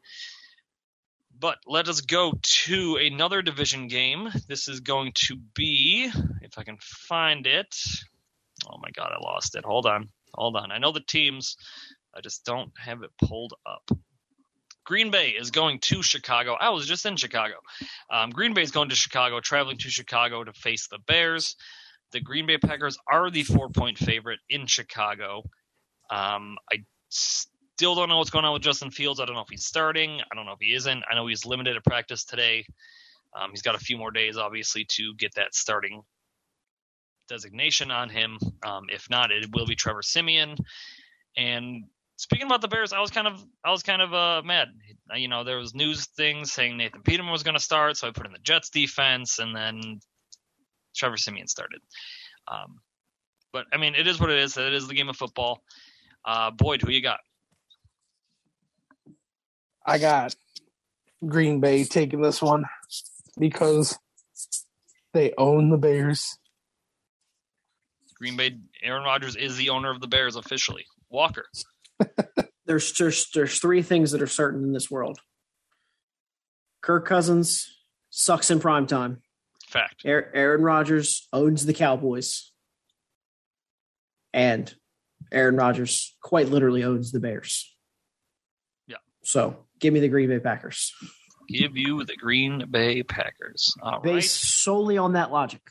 [1.37, 4.29] But let us go to another division game.
[4.47, 6.09] This is going to be,
[6.41, 7.75] if I can find it.
[8.69, 9.65] Oh my God, I lost it.
[9.65, 10.09] Hold on.
[10.33, 10.71] Hold on.
[10.71, 11.57] I know the teams,
[12.15, 13.89] I just don't have it pulled up.
[14.85, 16.55] Green Bay is going to Chicago.
[16.59, 17.55] I was just in Chicago.
[18.09, 21.55] Um, Green Bay is going to Chicago, traveling to Chicago to face the Bears.
[22.11, 25.43] The Green Bay Packers are the four point favorite in Chicago.
[26.09, 26.85] Um, I
[27.75, 29.19] still don't know what's going on with Justin Fields.
[29.19, 30.21] I don't know if he's starting.
[30.31, 31.03] I don't know if he isn't.
[31.11, 32.65] I know he's limited at practice today.
[33.33, 36.01] Um, he's got a few more days, obviously, to get that starting
[37.27, 38.37] designation on him.
[38.65, 40.55] Um, if not, it will be Trevor Siemian.
[41.35, 41.83] And
[42.15, 44.69] speaking about the Bears, I was kind of I was kind of uh, mad.
[45.13, 48.11] You know, there was news things saying Nathan Peterman was going to start, so I
[48.11, 49.99] put in the Jets defense, and then
[50.95, 51.81] Trevor Siemian started.
[52.47, 52.79] Um,
[53.51, 54.55] but I mean, it is what it is.
[54.55, 55.61] It is the game of football.
[56.23, 57.19] Uh, Boyd, who you got?
[59.85, 60.35] I got
[61.25, 62.65] Green Bay taking this one
[63.37, 63.97] because
[65.13, 66.37] they own the Bears.
[68.15, 68.57] Green Bay.
[68.81, 70.85] Aaron Rodgers is the owner of the Bears officially.
[71.09, 71.45] Walker.
[72.65, 75.19] There's there's there's three things that are certain in this world.
[76.81, 77.67] Kirk Cousins
[78.09, 79.21] sucks in prime time.
[79.67, 80.01] Fact.
[80.03, 82.51] Aaron Aaron Rodgers owns the Cowboys.
[84.33, 84.73] And
[85.31, 87.71] Aaron Rodgers quite literally owns the Bears.
[88.87, 88.97] Yeah.
[89.23, 90.93] So give me the Green Bay Packers.
[91.47, 93.73] Give you the Green Bay Packers.
[93.81, 94.03] All right.
[94.03, 95.61] Based solely on that logic.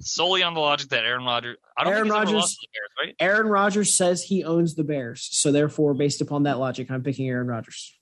[0.00, 1.56] Solely on the logic that Aaron Rodgers.
[1.76, 3.16] I don't Aaron think he's ever Rodgers- lost to the Bears, right?
[3.18, 5.26] Aaron Rodgers says he owns the Bears.
[5.32, 7.98] So therefore, based upon that logic, I'm picking Aaron Rodgers.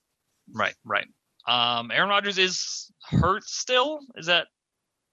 [0.53, 0.75] Right.
[0.83, 1.07] Right.
[1.47, 3.99] Um, Aaron Rodgers is hurt still.
[4.15, 4.47] Is that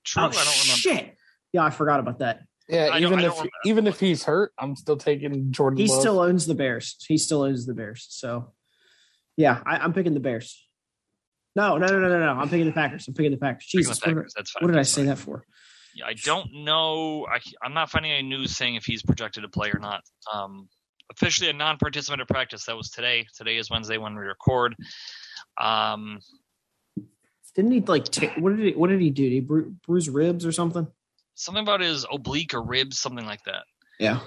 [0.05, 0.25] true?
[0.25, 0.49] Oh, I don't remember.
[0.79, 1.17] shit.
[1.53, 2.41] Yeah, I forgot about that.
[2.69, 3.35] Yeah, I even if
[3.67, 5.79] even if he's hurt, I'm still taking Jordan.
[5.79, 6.01] He Love.
[6.01, 6.97] still owns the Bears.
[7.07, 8.07] He still owns the Bears.
[8.09, 8.53] So,
[9.37, 10.67] yeah, I, I'm picking the Bears.
[11.55, 12.41] No, no, no, no, no, no.
[12.41, 13.07] I'm picking the Packers.
[13.09, 13.67] I'm picking the Packers.
[13.67, 14.35] Jesus, the what did, Packers.
[14.37, 14.63] That's fine.
[14.63, 15.45] what did I say that for?
[15.95, 17.27] Yeah, I don't know.
[17.27, 20.01] I, I'm not finding any news saying if he's projected to play or not.
[20.33, 20.69] Um,
[21.11, 22.65] officially a non-participant at practice.
[22.65, 23.27] That was today.
[23.37, 24.75] Today is Wednesday when we record.
[25.61, 26.21] Um,
[27.55, 28.05] Didn't he like?
[28.05, 28.73] ta- what did he?
[28.73, 29.25] What did he do?
[29.25, 30.87] Did he bru- bruise ribs or something?
[31.35, 33.65] something about his oblique or ribs, something like that.
[33.99, 34.21] Yeah.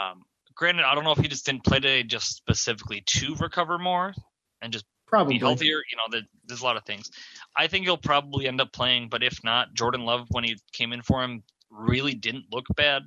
[0.00, 0.22] Um,
[0.54, 4.14] granted, I don't know if he just didn't play today just specifically to recover more
[4.62, 5.34] and just Probably.
[5.34, 5.82] be healthier.
[5.90, 7.10] You know, there- there's a lot of things.
[7.56, 10.92] I think he'll probably end up playing, but if not, Jordan Love when he came
[10.92, 13.02] in for him really didn't look bad.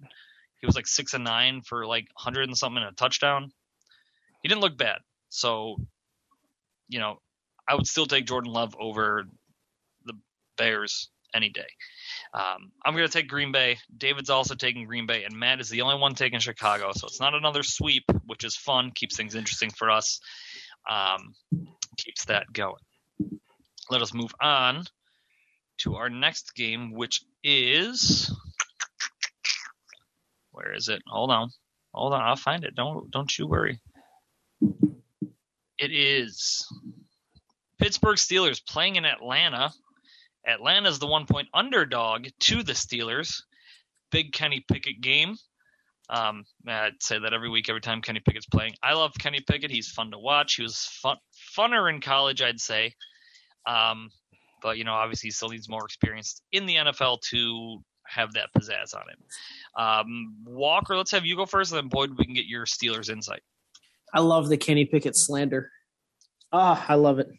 [0.59, 3.51] He was like six and nine for like hundred and something and a touchdown.
[4.41, 4.99] He didn't look bad.
[5.29, 5.77] So,
[6.87, 7.21] you know,
[7.67, 9.25] I would still take Jordan Love over
[10.05, 10.13] the
[10.57, 11.67] Bears any day.
[12.33, 13.77] Um, I'm going to take Green Bay.
[13.97, 16.91] David's also taking Green Bay, and Matt is the only one taking Chicago.
[16.93, 20.19] So it's not another sweep, which is fun, keeps things interesting for us,
[20.89, 21.33] um,
[21.97, 22.81] keeps that going.
[23.89, 24.85] Let us move on
[25.79, 28.33] to our next game, which is
[30.51, 31.01] where is it?
[31.07, 31.49] Hold on,
[31.93, 32.75] hold on, I'll find it.
[32.75, 33.79] Don't don't you worry.
[35.79, 36.65] It is
[37.79, 39.71] Pittsburgh Steelers playing in Atlanta.
[40.47, 43.41] Atlanta's the one point underdog to the Steelers.
[44.11, 45.35] Big Kenny Pickett game.
[46.09, 48.73] Um, I'd say that every week, every time Kenny Pickett's playing.
[48.83, 49.71] I love Kenny Pickett.
[49.71, 50.55] He's fun to watch.
[50.55, 51.17] He was fun,
[51.57, 52.93] funner in college, I'd say.
[53.65, 54.09] Um,
[54.61, 58.49] but you know, obviously, he still needs more experience in the NFL to have that
[58.55, 59.17] pizzazz on him.
[59.77, 63.09] Um, Walker, let's have you go first, and then Boyd, we can get your Steelers
[63.09, 63.41] insight.
[64.13, 65.71] I love the Kenny Pickett slander.
[66.51, 67.29] Ah, I love it.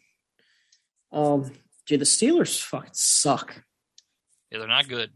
[1.11, 1.51] Um,
[1.85, 3.63] dude, the Steelers fucking suck.
[4.51, 5.11] Yeah, they're not good.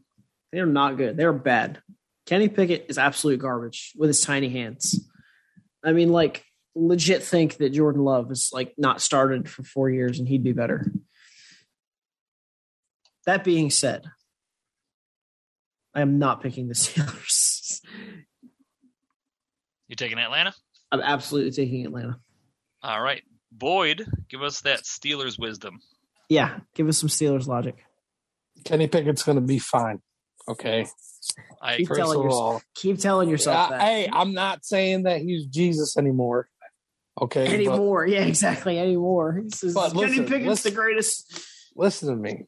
[0.51, 1.17] They're not good.
[1.17, 1.81] They're bad.
[2.29, 5.09] Kenny Pickett is absolute garbage with his tiny hands.
[5.83, 10.19] I mean, like, legit think that Jordan Love is like not started for four years
[10.19, 10.91] and he'd be better.
[13.25, 14.05] That being said,
[15.95, 17.81] I am not picking the Steelers.
[19.87, 20.53] You're taking Atlanta?
[20.91, 22.19] I'm absolutely taking Atlanta.
[22.83, 25.79] All right, Boyd, give us that Steelers wisdom.
[26.29, 27.83] Yeah, give us some Steelers logic.
[28.65, 29.99] Kenny Pickett's going to be fine.
[30.47, 30.85] Okay.
[31.61, 33.81] I Keep telling yourself- all, Keep telling yourself that.
[33.81, 36.47] hey, I'm not saying that he's Jesus anymore.
[37.21, 37.45] Okay.
[37.45, 38.07] but anymore.
[38.07, 38.79] yeah, exactly.
[38.79, 39.41] Anymore.
[39.43, 40.71] He says But Kenny listen, Pickett's listen.
[40.71, 41.45] the greatest.
[41.75, 42.45] listen to me.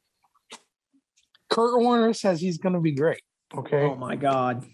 [1.50, 3.22] Kurt Warner says he's going to be great.
[3.54, 3.82] Okay.
[3.84, 4.65] Oh my god.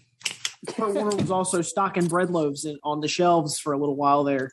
[0.68, 4.22] Kurt Warner was also stocking bread loaves in, on the shelves for a little while
[4.22, 4.52] there.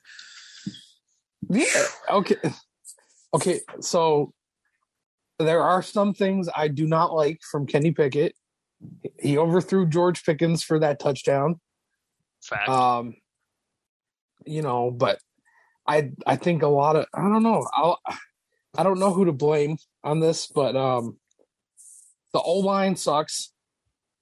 [1.49, 1.65] Yeah.
[2.09, 2.37] Okay.
[3.35, 3.59] Okay.
[3.81, 4.33] So
[5.37, 8.33] there are some things I do not like from Kenny Pickett.
[9.19, 11.59] He overthrew George Pickens for that touchdown.
[12.43, 12.69] fact.
[12.69, 13.15] Um,
[14.45, 15.19] you know, but
[15.87, 17.67] I I think a lot of I don't know.
[17.73, 17.99] I'll,
[18.77, 21.17] I don't know who to blame on this, but um,
[22.33, 23.51] the O line sucks.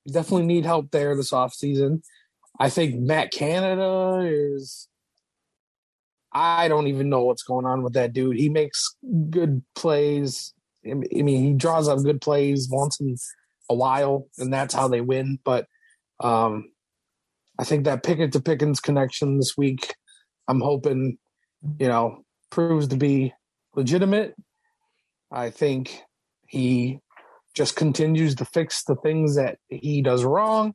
[0.08, 2.04] Definitely need help there this offseason.
[2.60, 4.88] I think Matt Canada is.
[6.36, 8.38] I don't even know what's going on with that dude.
[8.38, 8.96] He makes
[9.30, 10.54] good plays.
[10.86, 13.16] I mean, he draws up good plays once in
[13.70, 15.40] a while, and that's how they win.
[15.44, 15.68] But
[16.20, 16.72] um,
[17.60, 19.96] I think that Pickett to Pickens connection this week,
[20.48, 21.18] I'm hoping,
[21.80, 23.34] you know, proves to be
[23.76, 24.36] legitimate.
[25.32, 26.02] I think
[26.48, 27.00] he
[27.54, 30.74] just continues to fix the things that he does wrong.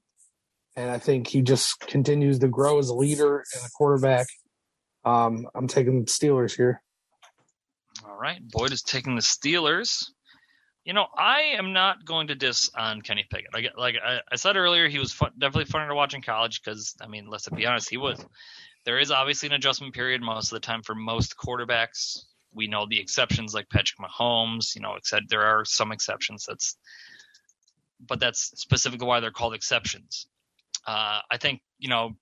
[0.77, 4.27] And I think he just continues to grow as a leader and a quarterback.
[5.05, 6.83] Um, I'm taking the Steelers here.
[8.05, 10.05] All right, Boyd is taking the Steelers.
[10.88, 13.51] You know, I am not going to diss on Kenny Pickett.
[13.55, 16.62] I like I, I said earlier, he was fun, definitely funner to watch in college
[16.62, 18.24] because, I mean, let's be honest, he was.
[18.87, 22.24] There is obviously an adjustment period most of the time for most quarterbacks.
[22.55, 24.74] We know the exceptions like Patrick Mahomes.
[24.74, 26.46] You know, except there are some exceptions.
[26.48, 26.74] That's,
[28.01, 30.27] but that's specifically why they're called exceptions.
[30.87, 32.12] Uh, I think you know,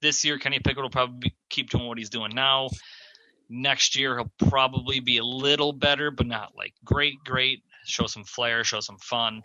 [0.00, 2.68] this year Kenny Pickett will probably keep doing what he's doing now
[3.48, 7.62] next year he'll probably be a little better, but not like great, great.
[7.84, 9.42] Show some flair, show some fun.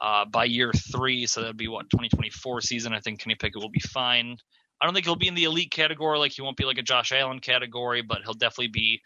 [0.00, 2.92] Uh, by year three, so that'd be what 2024 season.
[2.92, 4.36] I think Kenny Pickett will be fine.
[4.80, 6.82] I don't think he'll be in the elite category, like he won't be like a
[6.82, 9.00] Josh Allen category, but he'll definitely be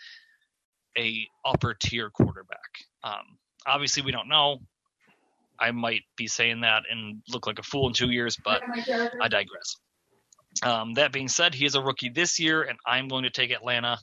[0.98, 2.58] a upper tier quarterback.
[3.04, 4.58] Um, obviously, we don't know.
[5.60, 8.62] I might be saying that and look like a fool in two years, but
[9.22, 9.76] I digress.
[10.62, 13.50] Um, that being said, he is a rookie this year, and I'm going to take
[13.50, 13.98] Atlanta.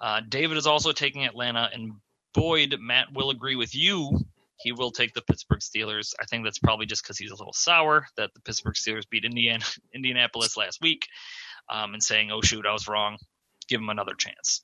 [0.00, 1.92] Uh, David is also taking Atlanta, and
[2.36, 4.20] Boyd, Matt will agree with you.
[4.58, 6.12] He will take the Pittsburgh Steelers.
[6.20, 9.24] I think that's probably just because he's a little sour that the Pittsburgh Steelers beat
[9.24, 11.06] Indiana, Indianapolis last week,
[11.70, 13.16] um, and saying, "Oh shoot, I was wrong.
[13.68, 14.62] Give him another chance."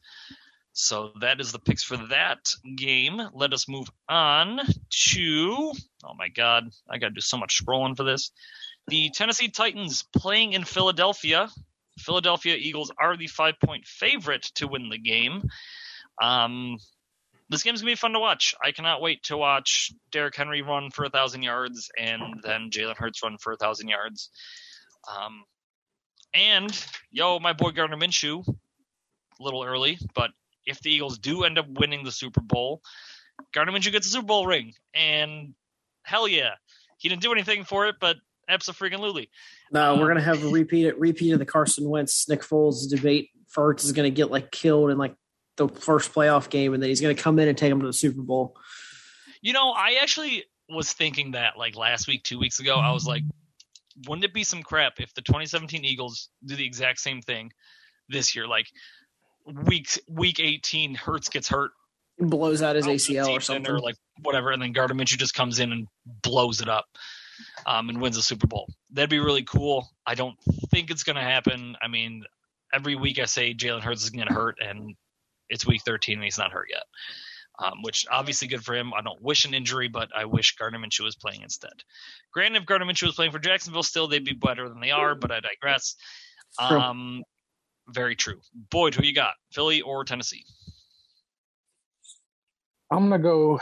[0.75, 3.21] So that is the picks for that game.
[3.33, 4.61] Let us move on
[5.15, 5.73] to.
[6.05, 8.33] Oh my God, I got to do so much scrolling for this.
[8.89, 11.49] The Tennessee Titans playing in Philadelphia.
[11.99, 15.43] Philadelphia Eagles are the five point favorite to win the game.
[16.21, 16.79] Um,
[17.49, 18.55] this game's gonna be fun to watch.
[18.65, 22.97] I cannot wait to watch Derrick Henry run for a thousand yards and then Jalen
[22.97, 24.31] Hurts run for a thousand yards.
[25.11, 25.45] Um,
[26.35, 30.31] and yo, my boy Gardner Minshew, a little early, but
[30.65, 32.81] if the Eagles do end up winning the Super Bowl,
[33.53, 35.55] Gardner Minshew gets a Super Bowl ring, and
[36.05, 36.53] hell yeah,
[36.99, 38.17] he didn't do anything for it, but
[38.49, 39.29] absolutely.
[39.73, 43.31] No, we're Um, gonna have a repeat repeat of the Carson Wentz Nick Foles debate.
[43.49, 45.15] First is gonna get like killed in like
[45.57, 47.93] the first playoff game, and then he's gonna come in and take him to the
[47.93, 48.57] Super Bowl.
[49.41, 52.77] You know, I actually was thinking that like last week, two weeks ago.
[52.77, 53.23] I was like,
[54.07, 57.53] wouldn't it be some crap if the 2017 Eagles do the exact same thing
[58.09, 58.47] this year?
[58.47, 58.67] Like
[59.67, 61.73] week week 18, Hurts gets hurt,
[62.19, 63.71] blows out his ACL or something.
[63.71, 65.89] or like whatever, and then Gardner Minshew just comes in and
[66.23, 66.87] blows it up,
[67.67, 68.69] um, and wins the Super Bowl.
[68.91, 69.89] That'd be really cool.
[70.07, 70.37] I don't
[70.71, 71.77] think it's gonna happen.
[71.83, 72.25] I mean,
[72.73, 74.95] every week I say Jalen Hurts is gonna hurt, and
[75.53, 76.85] it's week 13 and he's not hurt yet.
[77.59, 78.95] Um, which obviously good for him.
[78.95, 81.85] I don't wish an injury, but I wish Gardner Minshew was playing instead.
[82.33, 85.15] Granted, if Gardner Minshew was playing for Jacksonville, still they'd be better than they are,
[85.15, 85.95] but I digress.
[86.59, 86.81] True.
[86.81, 87.23] Um,
[87.89, 88.41] very true.
[88.71, 89.35] Boyd, who you got?
[89.53, 90.45] Philly or Tennessee?
[92.91, 93.61] I'm gonna go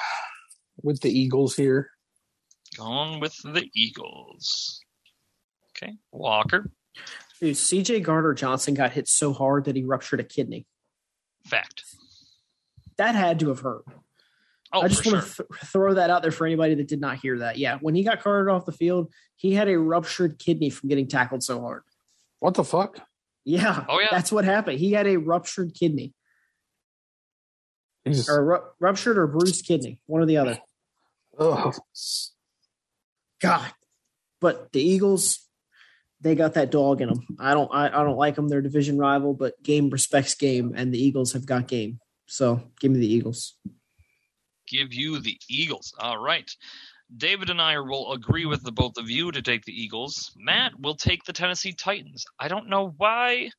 [0.82, 1.90] with the Eagles here.
[2.76, 4.80] Going with the Eagles.
[5.70, 6.70] Okay, Walker.
[7.40, 10.66] Dude, CJ Gardner Johnson got hit so hard that he ruptured a kidney.
[11.46, 11.82] Fact.
[12.96, 13.84] That had to have hurt.
[14.72, 15.46] Oh, I just for want sure.
[15.46, 17.58] to th- throw that out there for anybody that did not hear that.
[17.58, 21.08] Yeah, when he got carted off the field, he had a ruptured kidney from getting
[21.08, 21.82] tackled so hard.
[22.38, 22.98] What the fuck?
[23.44, 24.08] Yeah, Oh, yeah.
[24.10, 24.78] that's what happened.
[24.78, 26.12] He had a ruptured kidney,
[28.06, 28.28] Jesus.
[28.28, 30.58] or ru- ruptured or bruised kidney, one or the other.
[31.38, 31.74] Ugh.
[33.40, 33.72] God,
[34.40, 35.40] but the Eagles,
[36.20, 37.26] they got that dog in them.
[37.38, 38.48] I don't, I, I don't like them.
[38.48, 42.00] They're division rival, but game respects game, and the Eagles have got game.
[42.26, 43.56] So give me the Eagles.
[44.68, 45.92] Give you the Eagles.
[45.98, 46.50] All right.
[47.16, 50.30] David and I will agree with the both of you to take the Eagles.
[50.36, 52.24] Matt will take the Tennessee Titans.
[52.38, 53.50] I don't know why.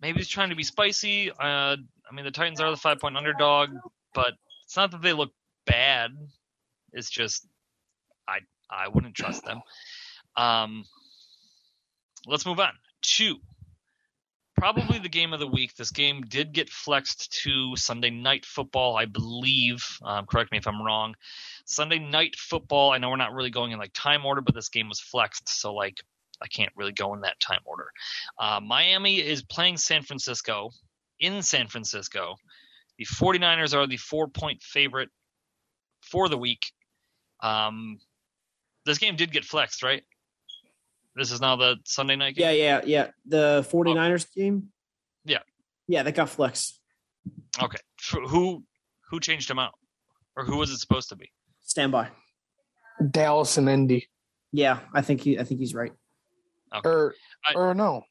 [0.00, 1.30] Maybe he's trying to be spicy.
[1.30, 1.76] Uh,
[2.10, 3.70] I mean, the Titans are the five point underdog,
[4.14, 5.32] but it's not that they look
[5.66, 6.10] bad.
[6.92, 7.46] It's just
[8.28, 9.62] I I wouldn't trust them.
[10.36, 10.84] Um,
[12.26, 13.36] let's move on Two.
[14.56, 15.74] probably the game of the week.
[15.74, 19.82] This game did get flexed to Sunday night football, I believe.
[20.02, 21.14] Um, correct me if I'm wrong.
[21.64, 22.90] Sunday night football.
[22.92, 25.48] I know we're not really going in like time order, but this game was flexed,
[25.48, 25.98] so like
[26.42, 27.86] I can't really go in that time order.
[28.38, 30.70] Uh, Miami is playing San Francisco
[31.18, 32.36] in San Francisco.
[32.98, 35.08] The 49ers are the four point favorite
[36.02, 36.72] for the week.
[37.42, 37.98] Um,
[38.84, 40.02] this game did get flexed, right?
[41.20, 42.44] This is now the Sunday night game.
[42.46, 43.06] Yeah, yeah, yeah.
[43.26, 44.68] The 49ers game?
[45.26, 45.40] Yeah.
[45.86, 46.80] Yeah, that got flexed.
[47.62, 47.76] Okay.
[48.28, 48.64] Who
[49.10, 49.74] who changed him out,
[50.34, 51.30] or who was it supposed to be?
[51.60, 52.08] Stand by.
[53.10, 54.08] Dallas and Indy.
[54.50, 55.92] Yeah, I think he I think he's right.
[56.74, 56.88] Okay.
[56.88, 57.14] Or
[57.46, 58.02] I- or no.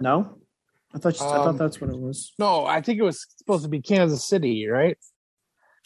[0.00, 0.38] No?
[0.92, 2.32] I thought you, I thought Um, that's what it was.
[2.36, 4.98] No, I think it was supposed to be Kansas City, right?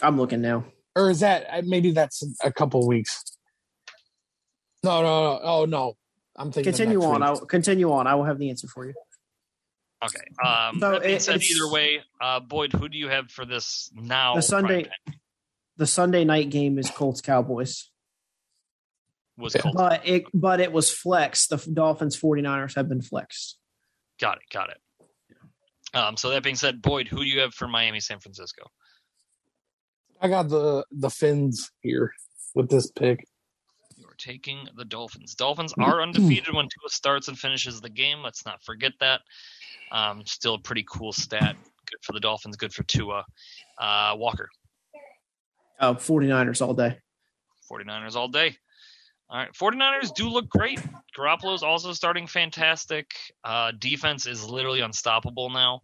[0.01, 0.65] I'm looking now.
[0.97, 3.37] Or is that uh, maybe that's a couple weeks?
[4.83, 5.41] No, no, no.
[5.43, 5.95] Oh no.
[6.37, 7.21] I'm thinking Continue on.
[7.21, 7.23] week.
[7.23, 8.07] I'll continue on.
[8.07, 8.95] I will have the answer for you.
[10.05, 10.21] Okay.
[10.45, 13.45] Um, So that being it- said, either way, uh, Boyd, who do you have for
[13.45, 14.35] this now?
[14.35, 14.91] The Sunday-
[15.77, 17.91] The Sunday night game is Colts Cowboys.
[19.37, 19.63] was Yeah.
[19.63, 19.75] called.
[19.77, 21.51] But it but it was flexed.
[21.51, 23.59] The Dolphins 49ers have been flexed.
[24.21, 24.45] Got it.
[24.53, 24.81] Got it.
[25.93, 28.71] Um, so that being said, Boyd, who do you have for Miami, San Francisco?
[30.21, 32.15] I got the the Finns here
[32.55, 33.27] with this pick.
[34.25, 35.35] Taking the Dolphins.
[35.35, 38.23] Dolphins are undefeated when Tua starts and finishes the game.
[38.23, 39.21] Let's not forget that.
[39.93, 41.57] Um, still a pretty cool stat.
[41.91, 42.57] Good for the Dolphins.
[42.57, 43.25] Good for Tua.
[43.79, 44.49] Uh, Walker.
[45.79, 46.97] Oh, 49ers all day.
[47.71, 48.57] 49ers all day.
[49.29, 49.53] All right.
[49.53, 50.81] 49ers do look great.
[51.19, 53.11] Garoppolo's also starting fantastic.
[53.45, 55.83] Uh, defense is literally unstoppable now.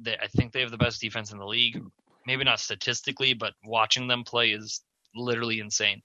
[0.00, 1.80] They, I think they have the best defense in the league.
[2.26, 4.82] Maybe not statistically, but watching them play is
[5.14, 6.02] literally insane.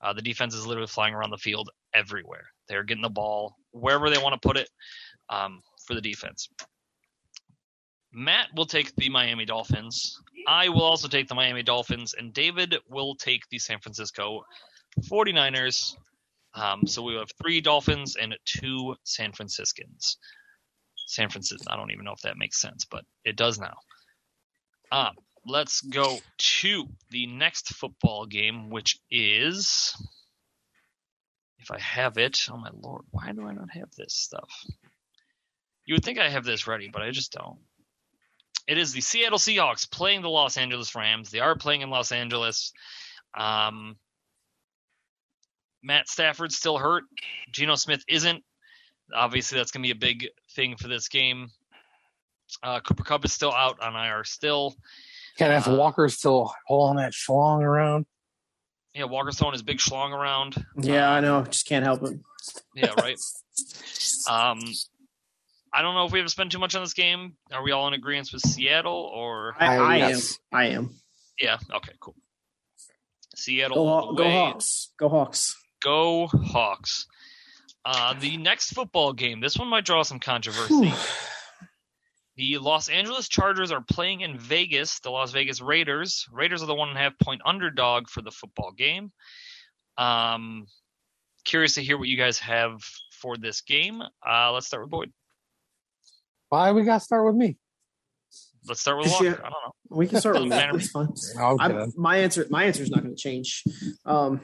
[0.00, 2.46] Uh, the defense is literally flying around the field everywhere.
[2.68, 4.68] They're getting the ball wherever they want to put it
[5.30, 6.48] um, for the defense.
[8.12, 10.20] Matt will take the Miami Dolphins.
[10.48, 14.42] I will also take the Miami Dolphins, and David will take the San Francisco
[15.10, 15.96] 49ers.
[16.54, 20.16] Um, so we have three Dolphins and two San Franciscans.
[21.06, 21.70] San Francisco.
[21.70, 23.74] I don't even know if that makes sense, but it does now.
[24.90, 25.14] Um,
[25.46, 29.94] let's go to the next football game, which is.
[31.58, 34.64] If I have it, oh my lord, why do I not have this stuff?
[35.84, 37.58] You would think I have this ready, but I just don't.
[38.66, 41.30] It is the Seattle Seahawks playing the Los Angeles Rams.
[41.30, 42.72] They are playing in Los Angeles.
[43.36, 43.96] Um,
[45.82, 47.04] Matt Stafford's still hurt.
[47.52, 48.42] Geno Smith isn't.
[49.14, 51.48] Obviously, that's going to be a big thing for this game.
[52.62, 54.74] Uh, Cooper Kupp is still out on IR still.
[55.38, 58.06] Can't have Uh, Walker still hauling that schlong around.
[58.94, 60.64] Yeah, Walker's throwing his big schlong around.
[60.80, 61.42] Yeah, I know.
[61.42, 62.18] Just can't help it.
[62.74, 63.18] Yeah, right.
[64.30, 64.60] um,
[65.72, 67.36] I don't know if we have to spend too much on this game.
[67.52, 69.54] Are we all in agreement with Seattle or?
[69.60, 70.18] I, I am.
[70.52, 70.94] I am.
[71.38, 71.58] Yeah.
[71.74, 71.92] Okay.
[72.00, 72.14] Cool.
[73.34, 73.76] Seattle.
[73.76, 74.30] Go, Haw- go.
[74.30, 74.92] Hawks.
[74.98, 75.54] Go Hawks.
[75.82, 77.06] Go Hawks.
[77.84, 79.40] Uh, the next football game.
[79.40, 80.92] This one might draw some controversy.
[82.36, 85.00] The Los Angeles Chargers are playing in Vegas.
[85.00, 86.26] The Las Vegas Raiders.
[86.30, 89.10] Raiders are the one and a half point underdog for the football game.
[89.96, 90.66] Um,
[91.44, 92.82] curious to hear what you guys have
[93.12, 94.02] for this game.
[94.26, 95.12] Uh, let's start with Boyd.
[96.50, 97.56] Why we got to start with me?
[98.68, 99.24] Let's start with Walker.
[99.24, 99.72] you- I don't know.
[99.90, 100.66] We can start with Doesn't that.
[100.66, 100.78] matter.
[100.78, 101.60] That's fine.
[101.60, 101.92] Okay.
[101.96, 102.46] My answer.
[102.50, 103.62] My answer is not going to change.
[104.04, 104.40] Um,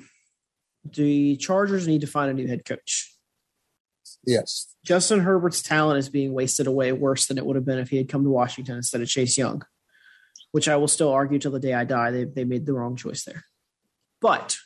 [0.84, 3.11] the Chargers need to find a new head coach.
[4.24, 4.74] Yes.
[4.84, 7.96] Justin Herbert's talent is being wasted away worse than it would have been if he
[7.96, 9.64] had come to Washington instead of Chase Young,
[10.52, 12.10] which I will still argue till the day I die.
[12.10, 13.44] They, they made the wrong choice there.
[14.20, 14.56] But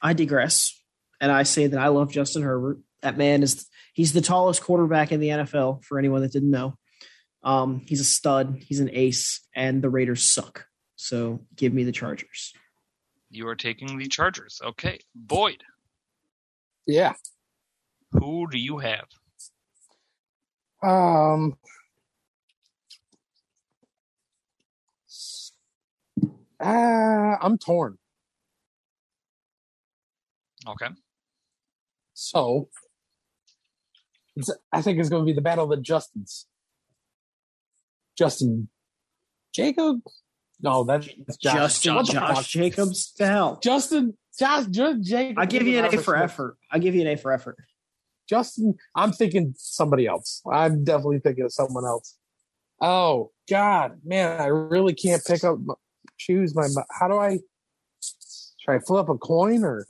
[0.00, 0.78] I digress.
[1.20, 2.78] And I say that I love Justin Herbert.
[3.02, 6.76] That man is, he's the tallest quarterback in the NFL for anyone that didn't know.
[7.44, 10.66] Um, he's a stud, he's an ace, and the Raiders suck.
[10.96, 12.52] So give me the Chargers.
[13.30, 14.60] You are taking the Chargers.
[14.62, 15.00] Okay.
[15.14, 15.64] Boyd,
[16.86, 17.14] Yeah.
[18.12, 19.06] Who do you have?
[20.82, 21.56] Um.
[26.60, 27.98] Uh, I'm torn.
[30.68, 30.86] Okay.
[32.14, 32.68] So,
[34.36, 36.44] it's, I think it's going to be the battle of the Justins.
[38.16, 38.68] Justin
[39.52, 40.00] Jacob?
[40.60, 41.08] No, that's
[41.40, 41.54] Josh.
[41.54, 42.48] Justin What Josh?
[42.48, 43.60] Jacobs to hell.
[43.62, 45.38] Justin Josh Josh Jacob.
[45.38, 46.56] I give you an A for effort.
[46.70, 47.56] I give you an A for effort.
[48.28, 50.42] Justin, I'm thinking somebody else.
[50.50, 52.16] I'm definitely thinking of someone else.
[52.80, 55.58] Oh God, man, I really can't pick up,
[56.18, 56.66] choose my.
[56.90, 57.38] How do I?
[58.00, 59.84] Should I flip a coin or?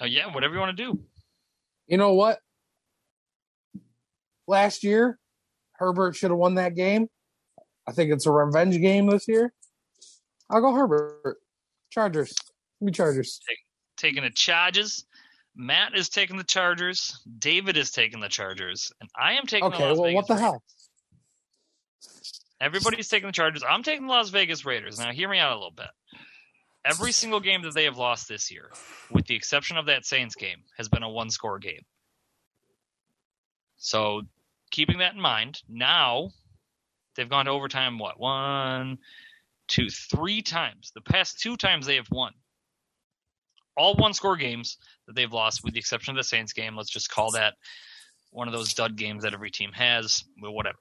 [0.00, 1.00] Uh, yeah, whatever you want to do.
[1.86, 2.38] You know what?
[4.46, 5.18] Last year,
[5.74, 7.08] Herbert should have won that game.
[7.86, 9.52] I think it's a revenge game this year.
[10.48, 11.36] I'll go Herbert.
[11.90, 12.32] Chargers.
[12.78, 13.40] Give me Chargers.
[13.96, 15.04] Taking the Chargers.
[15.54, 17.20] Matt is taking the Chargers.
[17.38, 20.26] David is taking the Chargers, and I am taking the Okay, Las well, Vegas what
[20.28, 20.40] the Raiders.
[20.42, 20.62] hell?
[22.60, 23.62] Everybody's taking the Chargers.
[23.68, 24.98] I'm taking the Las Vegas Raiders.
[24.98, 25.86] Now, hear me out a little bit.
[26.84, 28.70] Every single game that they have lost this year,
[29.10, 31.82] with the exception of that Saints game, has been a one score game.
[33.76, 34.22] So,
[34.70, 36.30] keeping that in mind, now
[37.16, 38.20] they've gone to overtime, what?
[38.20, 38.98] One,
[39.68, 40.92] two, three times.
[40.94, 42.32] The past two times they have won.
[43.76, 46.76] All one score games that they've lost, with the exception of the Saints game.
[46.76, 47.54] Let's just call that
[48.30, 50.78] one of those dud games that every team has, well, whatever.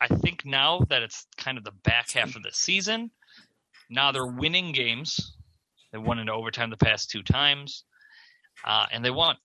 [0.00, 3.10] I think now that it's kind of the back half of the season,
[3.88, 5.36] now they're winning games.
[5.92, 7.84] They won in overtime the past two times,
[8.64, 9.36] uh, and they won.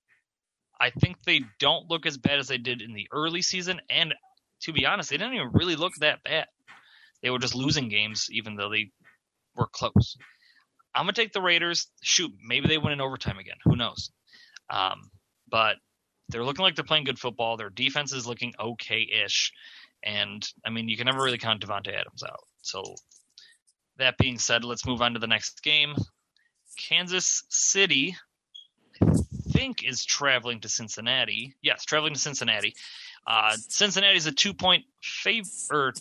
[0.79, 4.13] I think they don't look as bad as they did in the early season, and
[4.61, 6.47] to be honest, they didn't even really look that bad.
[7.21, 8.91] They were just losing games, even though they
[9.55, 10.17] were close.
[10.97, 11.87] I'm gonna take the Raiders.
[12.01, 13.57] Shoot, maybe they win in overtime again.
[13.63, 14.09] Who knows?
[14.69, 15.11] Um,
[15.49, 15.75] but
[16.29, 17.55] they're looking like they're playing good football.
[17.55, 19.53] Their defense is looking okay-ish.
[20.03, 22.43] And I mean, you can never really count Davante Adams out.
[22.61, 22.83] So
[23.97, 25.95] that being said, let's move on to the next game.
[26.77, 28.15] Kansas City,
[29.01, 29.07] I
[29.51, 31.55] think, is traveling to Cincinnati.
[31.61, 32.75] Yes, traveling to Cincinnati.
[33.25, 35.93] Uh, is a two-point favor, or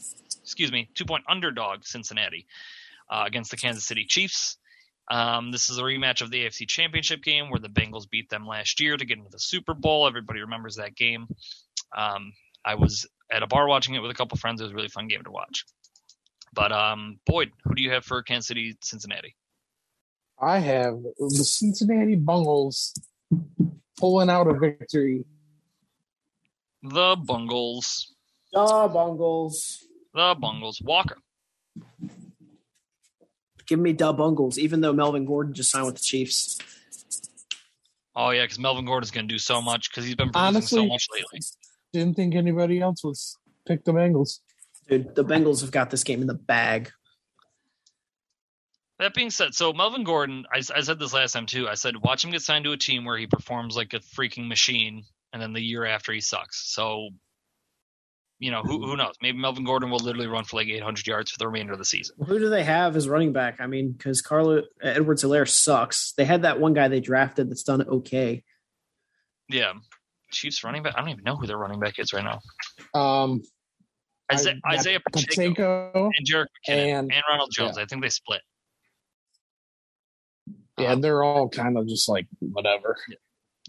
[0.42, 1.84] excuse me, two-point underdog.
[1.84, 2.46] Cincinnati
[3.10, 4.58] uh, against the Kansas City Chiefs.
[5.08, 8.46] Um, this is a rematch of the AFC Championship game where the Bengals beat them
[8.46, 10.06] last year to get into the Super Bowl.
[10.06, 11.28] Everybody remembers that game.
[11.96, 12.32] Um,
[12.64, 14.60] I was at a bar watching it with a couple friends.
[14.60, 15.64] It was a really fun game to watch.
[16.52, 19.36] But um, Boyd, who do you have for Kansas City, Cincinnati?
[20.40, 22.92] I have the Cincinnati Bungles
[23.98, 25.24] pulling out a victory.
[26.82, 28.14] The Bungles.
[28.52, 29.86] The Bungles.
[30.14, 30.80] The Bungles.
[30.82, 31.16] Walker.
[33.66, 36.58] Give me Dub Bungles, even though Melvin Gordon just signed with the Chiefs.
[38.14, 40.86] Oh yeah, because Melvin Gordon's going to do so much because he's been producing so
[40.86, 41.40] much lately.
[41.92, 43.36] Didn't think anybody else was
[43.66, 44.40] pick the Bengals.
[44.88, 46.90] Dude, the Bengals have got this game in the bag.
[48.98, 51.68] That being said, so Melvin Gordon, I, I said this last time too.
[51.68, 54.48] I said watch him get signed to a team where he performs like a freaking
[54.48, 56.72] machine, and then the year after he sucks.
[56.72, 57.10] So,
[58.38, 58.98] you know, who who mm-hmm.
[58.98, 59.14] knows?
[59.22, 61.84] Maybe Melvin Gordon will literally run for like 800 yards for the remainder of the
[61.84, 62.16] season.
[62.26, 63.60] Who do they have as running back?
[63.60, 66.12] I mean, because Carlo uh, Edwards Helaire sucks.
[66.12, 68.44] They had that one guy they drafted that's done okay.
[69.48, 69.72] Yeah,
[70.30, 70.94] Chiefs running back.
[70.96, 72.40] I don't even know who their running back is right now.
[72.98, 73.42] Um,
[74.32, 76.10] Isaiah, I- Isaiah Pacheco Pacheco.
[76.16, 77.78] and Jerick McKinnon and, and- Ronald Jones.
[77.78, 78.42] I think they split.
[80.78, 82.98] Yeah, um, they're all kind of just like whatever.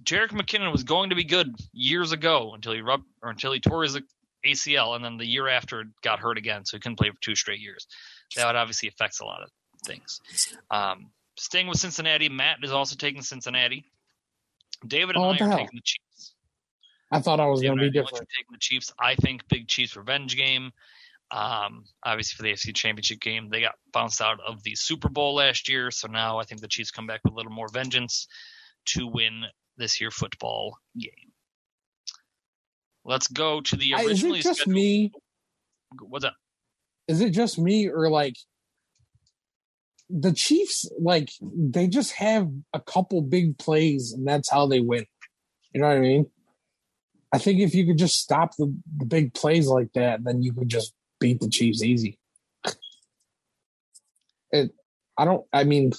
[0.04, 3.62] Jerick McKinnon was going to be good years ago until he rub or until he
[3.62, 3.98] tore his
[4.46, 7.36] ACL, and then the year after got hurt again, so he couldn't play for two
[7.36, 7.88] straight years.
[8.36, 9.50] that obviously affects a lot of
[9.86, 10.20] things.
[10.72, 13.86] Um, staying with Cincinnati, Matt is also taking Cincinnati.
[14.86, 15.58] David and Oh, I are hell?
[15.58, 16.34] taking the Chiefs.
[17.12, 18.30] I thought I was going to be I both are different.
[18.38, 18.94] taking the Chiefs.
[19.00, 20.72] I think big Chiefs revenge game.
[21.32, 25.36] Um, obviously for the AFC Championship game, they got bounced out of the Super Bowl
[25.36, 28.28] last year, so now I think the Chiefs come back with a little more vengeance
[28.88, 29.44] to win
[29.78, 31.27] this year football game.
[33.08, 35.12] Let's go to the I- Is originally it just scheduled- me?
[36.02, 36.36] What's up?
[37.08, 38.36] Is it just me or like
[40.10, 40.86] the Chiefs?
[41.00, 45.06] Like they just have a couple big plays and that's how they win.
[45.74, 46.26] You know what I mean?
[47.32, 50.54] I think if you could just stop the, the big plays like that, then you
[50.54, 52.20] could just beat the Chiefs easy.
[54.52, 54.72] It,
[55.18, 55.46] I don't.
[55.52, 55.92] I mean,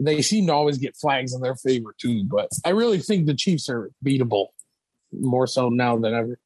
[0.00, 3.34] they seem to always get flags in their favor too, but I really think the
[3.34, 4.48] Chiefs are beatable
[5.20, 6.38] more so now than ever.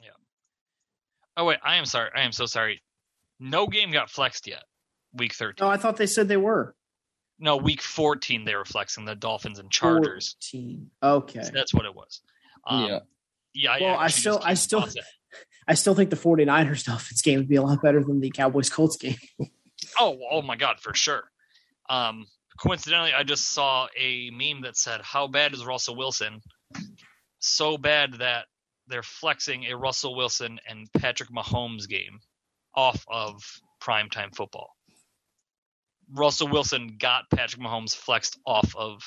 [0.00, 0.10] Yeah.
[1.36, 2.10] Oh wait, I am sorry.
[2.14, 2.82] I am so sorry.
[3.40, 4.62] No game got flexed yet.
[5.14, 5.66] Week thirteen.
[5.66, 6.74] No, I thought they said they were.
[7.38, 10.36] No, week fourteen they were flexing the Dolphins and Chargers.
[10.52, 10.90] 14.
[11.02, 11.42] Okay.
[11.42, 12.20] So that's what it was.
[12.66, 12.98] Um, Yeah.
[13.54, 13.76] Yeah.
[13.80, 14.96] Well, I actually still- I still- across.
[15.68, 18.68] I still think the 49ers Dolphins game would be a lot better than the Cowboys
[18.70, 19.16] Colts game.
[19.98, 21.22] Oh, oh my God, for sure.
[21.88, 22.26] Um,
[22.58, 26.40] coincidentally, I just saw a meme that said, "How bad is Russell Wilson?"
[27.46, 28.46] So bad that
[28.86, 32.20] they're flexing a Russell Wilson and Patrick Mahomes game
[32.74, 33.42] off of
[33.82, 34.70] primetime football.
[36.10, 39.02] Russell Wilson got Patrick Mahomes flexed off of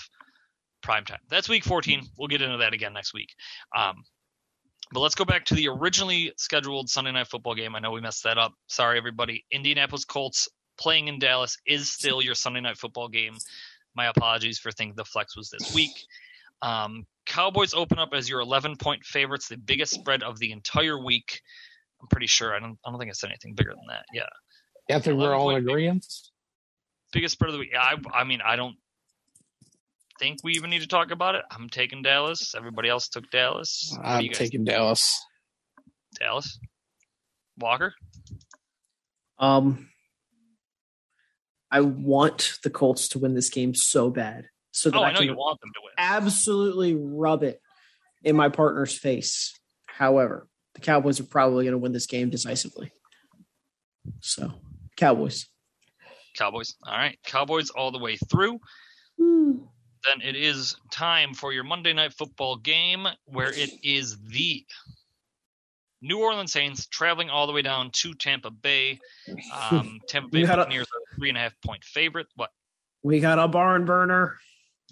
[0.85, 1.17] primetime.
[1.29, 2.03] That's week 14.
[2.15, 3.33] We'll get into that again next week.
[3.75, 4.03] Um,
[4.93, 7.75] but let's go back to the originally scheduled Sunday night football game.
[7.75, 8.53] I know we messed that up.
[8.67, 9.45] Sorry, everybody.
[9.51, 10.47] Indianapolis Colts
[10.79, 13.35] playing in Dallas is still your Sunday night football game.
[13.95, 16.05] My apologies for thinking the flex was this week.
[16.61, 21.03] Um, Cowboys open up as your 11 point favorites, the biggest spread of the entire
[21.03, 21.41] week.
[22.01, 22.55] I'm pretty sure.
[22.55, 22.77] I don't.
[22.85, 24.05] I don't think I said anything bigger than that.
[24.13, 26.05] Yeah, I think we're all in agreement.
[27.11, 27.73] biggest spread of the week.
[27.77, 27.95] I.
[28.13, 28.75] I mean, I don't
[30.19, 31.43] think we even need to talk about it.
[31.51, 32.53] I'm taking Dallas.
[32.55, 33.93] Everybody else took Dallas.
[33.95, 35.19] What I'm you guys taking Dallas.
[36.19, 36.59] Dallas.
[37.57, 37.93] Walker.
[39.39, 39.89] Um,
[41.71, 44.45] I want the Colts to win this game so bad,
[44.77, 45.91] so that Oh, I, I know you want them to win.
[45.97, 47.59] absolutely rub it
[48.23, 49.59] in my partner's face.
[49.87, 52.91] However, the Cowboys are probably going to win this game decisively.
[54.21, 54.51] So,
[54.95, 55.47] Cowboys.
[56.37, 56.75] Cowboys.
[56.85, 58.59] All right, Cowboys all the way through.
[59.17, 64.63] Then it is time for your Monday Night Football game, where it is the
[66.01, 68.99] New Orleans Saints traveling all the way down to Tampa Bay.
[69.71, 72.27] Um, Tampa Bay had a- Buccaneers are a three and a half point favorite.
[72.35, 72.51] What
[73.03, 74.37] We got a barn burner.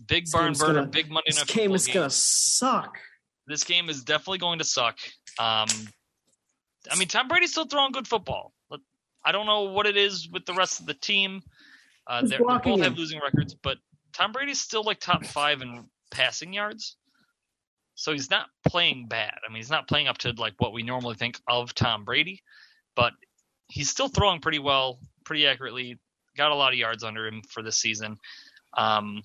[0.07, 1.93] Big This barn burner, gonna- big Monday This Night game Football is game.
[1.95, 2.97] going to suck.
[3.47, 4.97] This game is definitely going to suck.
[5.39, 5.67] Um,
[6.91, 8.53] I mean, Tom Brady's still throwing good football.
[9.27, 11.41] I don't know what it is with the rest of the team.
[12.05, 13.77] Uh, they both have losing records, but
[14.13, 16.95] Tom Brady's still like top five in passing yards.
[17.95, 19.33] So he's not playing bad.
[19.43, 22.43] I mean, he's not playing up to like what we normally think of Tom Brady,
[22.95, 23.13] but
[23.67, 25.97] he's still throwing pretty well, pretty accurately.
[26.37, 28.17] Got a lot of yards under him for this season.
[28.77, 29.23] Um,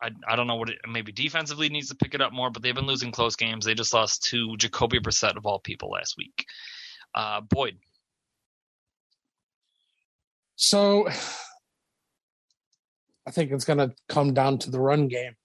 [0.00, 2.62] I, I don't know what it maybe defensively needs to pick it up more, but
[2.62, 3.64] they've been losing close games.
[3.64, 6.46] They just lost to Jacoby Brissett of all people last week.
[7.14, 7.78] Uh, Boyd,
[10.60, 11.08] So
[13.26, 15.36] I think it's going to come down to the run game.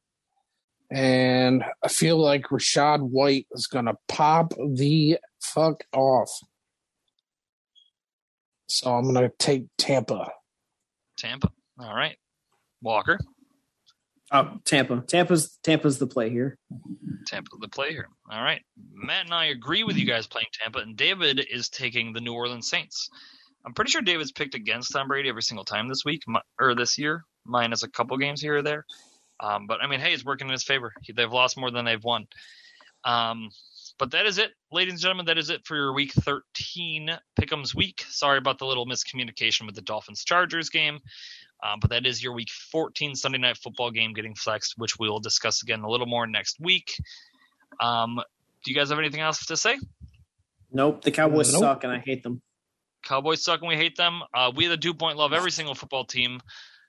[0.91, 6.31] And I feel like Rachaad White is going to pop the fuck off.
[8.67, 10.31] So I'm going to take Tampa.
[11.15, 11.51] Tampa.
[11.79, 12.17] All right.
[12.81, 13.19] Walker,
[14.31, 15.01] Oh, Tampa.
[15.01, 16.57] Tampa's Tampa's the play here.
[17.27, 18.09] Tampa the play here.
[18.31, 18.61] All right.
[18.93, 22.33] Matt and I agree with you guys playing Tampa, and David is taking the New
[22.33, 23.09] Orleans Saints.
[23.65, 26.23] I'm pretty sure David's picked against Tom Brady every single time this week
[26.59, 28.85] or this year, minus a couple games here or there.
[29.39, 30.93] Um, but I mean, hey, it's working in his favor.
[31.13, 32.27] They've lost more than they've won.
[33.05, 33.49] Um,
[33.99, 35.25] but that is it, ladies and gentlemen.
[35.25, 38.03] That is it for your Week 13 Pick'em's week.
[38.09, 40.99] Sorry about the little miscommunication with the Dolphins Chargers game,
[41.63, 45.09] um, but that is your Week 14 Sunday Night Football game getting flexed, which we
[45.09, 46.93] will discuss again a little more next week.
[47.79, 48.19] Um,
[48.63, 49.77] do you guys have anything else to say?
[50.71, 51.03] Nope.
[51.03, 51.61] The Cowboys Nope.
[51.61, 52.41] suck, and I hate them,
[53.03, 54.21] Cowboys suck and we hate them.
[54.33, 56.39] Uh, we, the Dew Point, love every single football team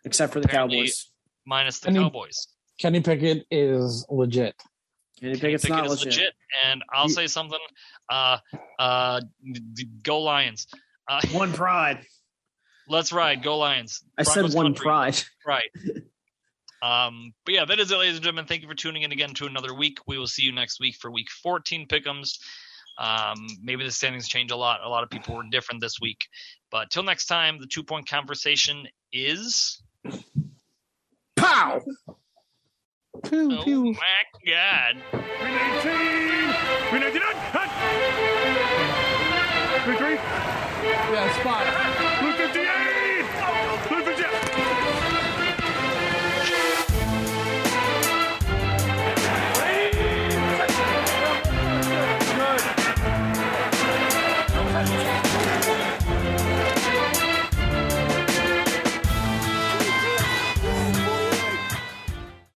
[0.05, 1.11] except for the Cowboys.
[1.45, 2.47] minus the Any- Cowboys.
[2.79, 4.55] Kenny Pickett is legit.
[5.21, 6.33] Kenny Kenny Pickett's Pickett not is legit.
[6.65, 7.59] and I'll You- say something.
[8.09, 8.39] Uh,
[8.79, 9.21] uh,
[10.03, 10.67] go Lions.
[11.09, 12.05] Uh, One pride.
[12.89, 13.43] let's ride.
[13.43, 14.03] Go Lions.
[14.19, 14.85] I Broncos said one country.
[14.85, 15.23] pride.
[15.47, 15.71] Right.
[16.83, 18.45] Um, but yeah, that is it, ladies and gentlemen.
[18.45, 20.01] Thank you for tuning in again to another week.
[20.07, 22.37] We will see you next week for week 14 pick'ems.
[22.99, 24.81] Um, maybe the standings change a lot.
[24.83, 26.27] A lot of people were different this week.
[26.71, 29.83] But till next time, the two point conversation is.
[31.37, 31.81] Pow!
[33.25, 33.85] Pew, Oh pew.
[33.93, 34.97] my god!
[35.11, 36.53] 319!
[36.91, 37.37] 399!
[37.53, 37.71] Hut!
[39.85, 40.15] 33!
[41.13, 41.65] Yeah, spot.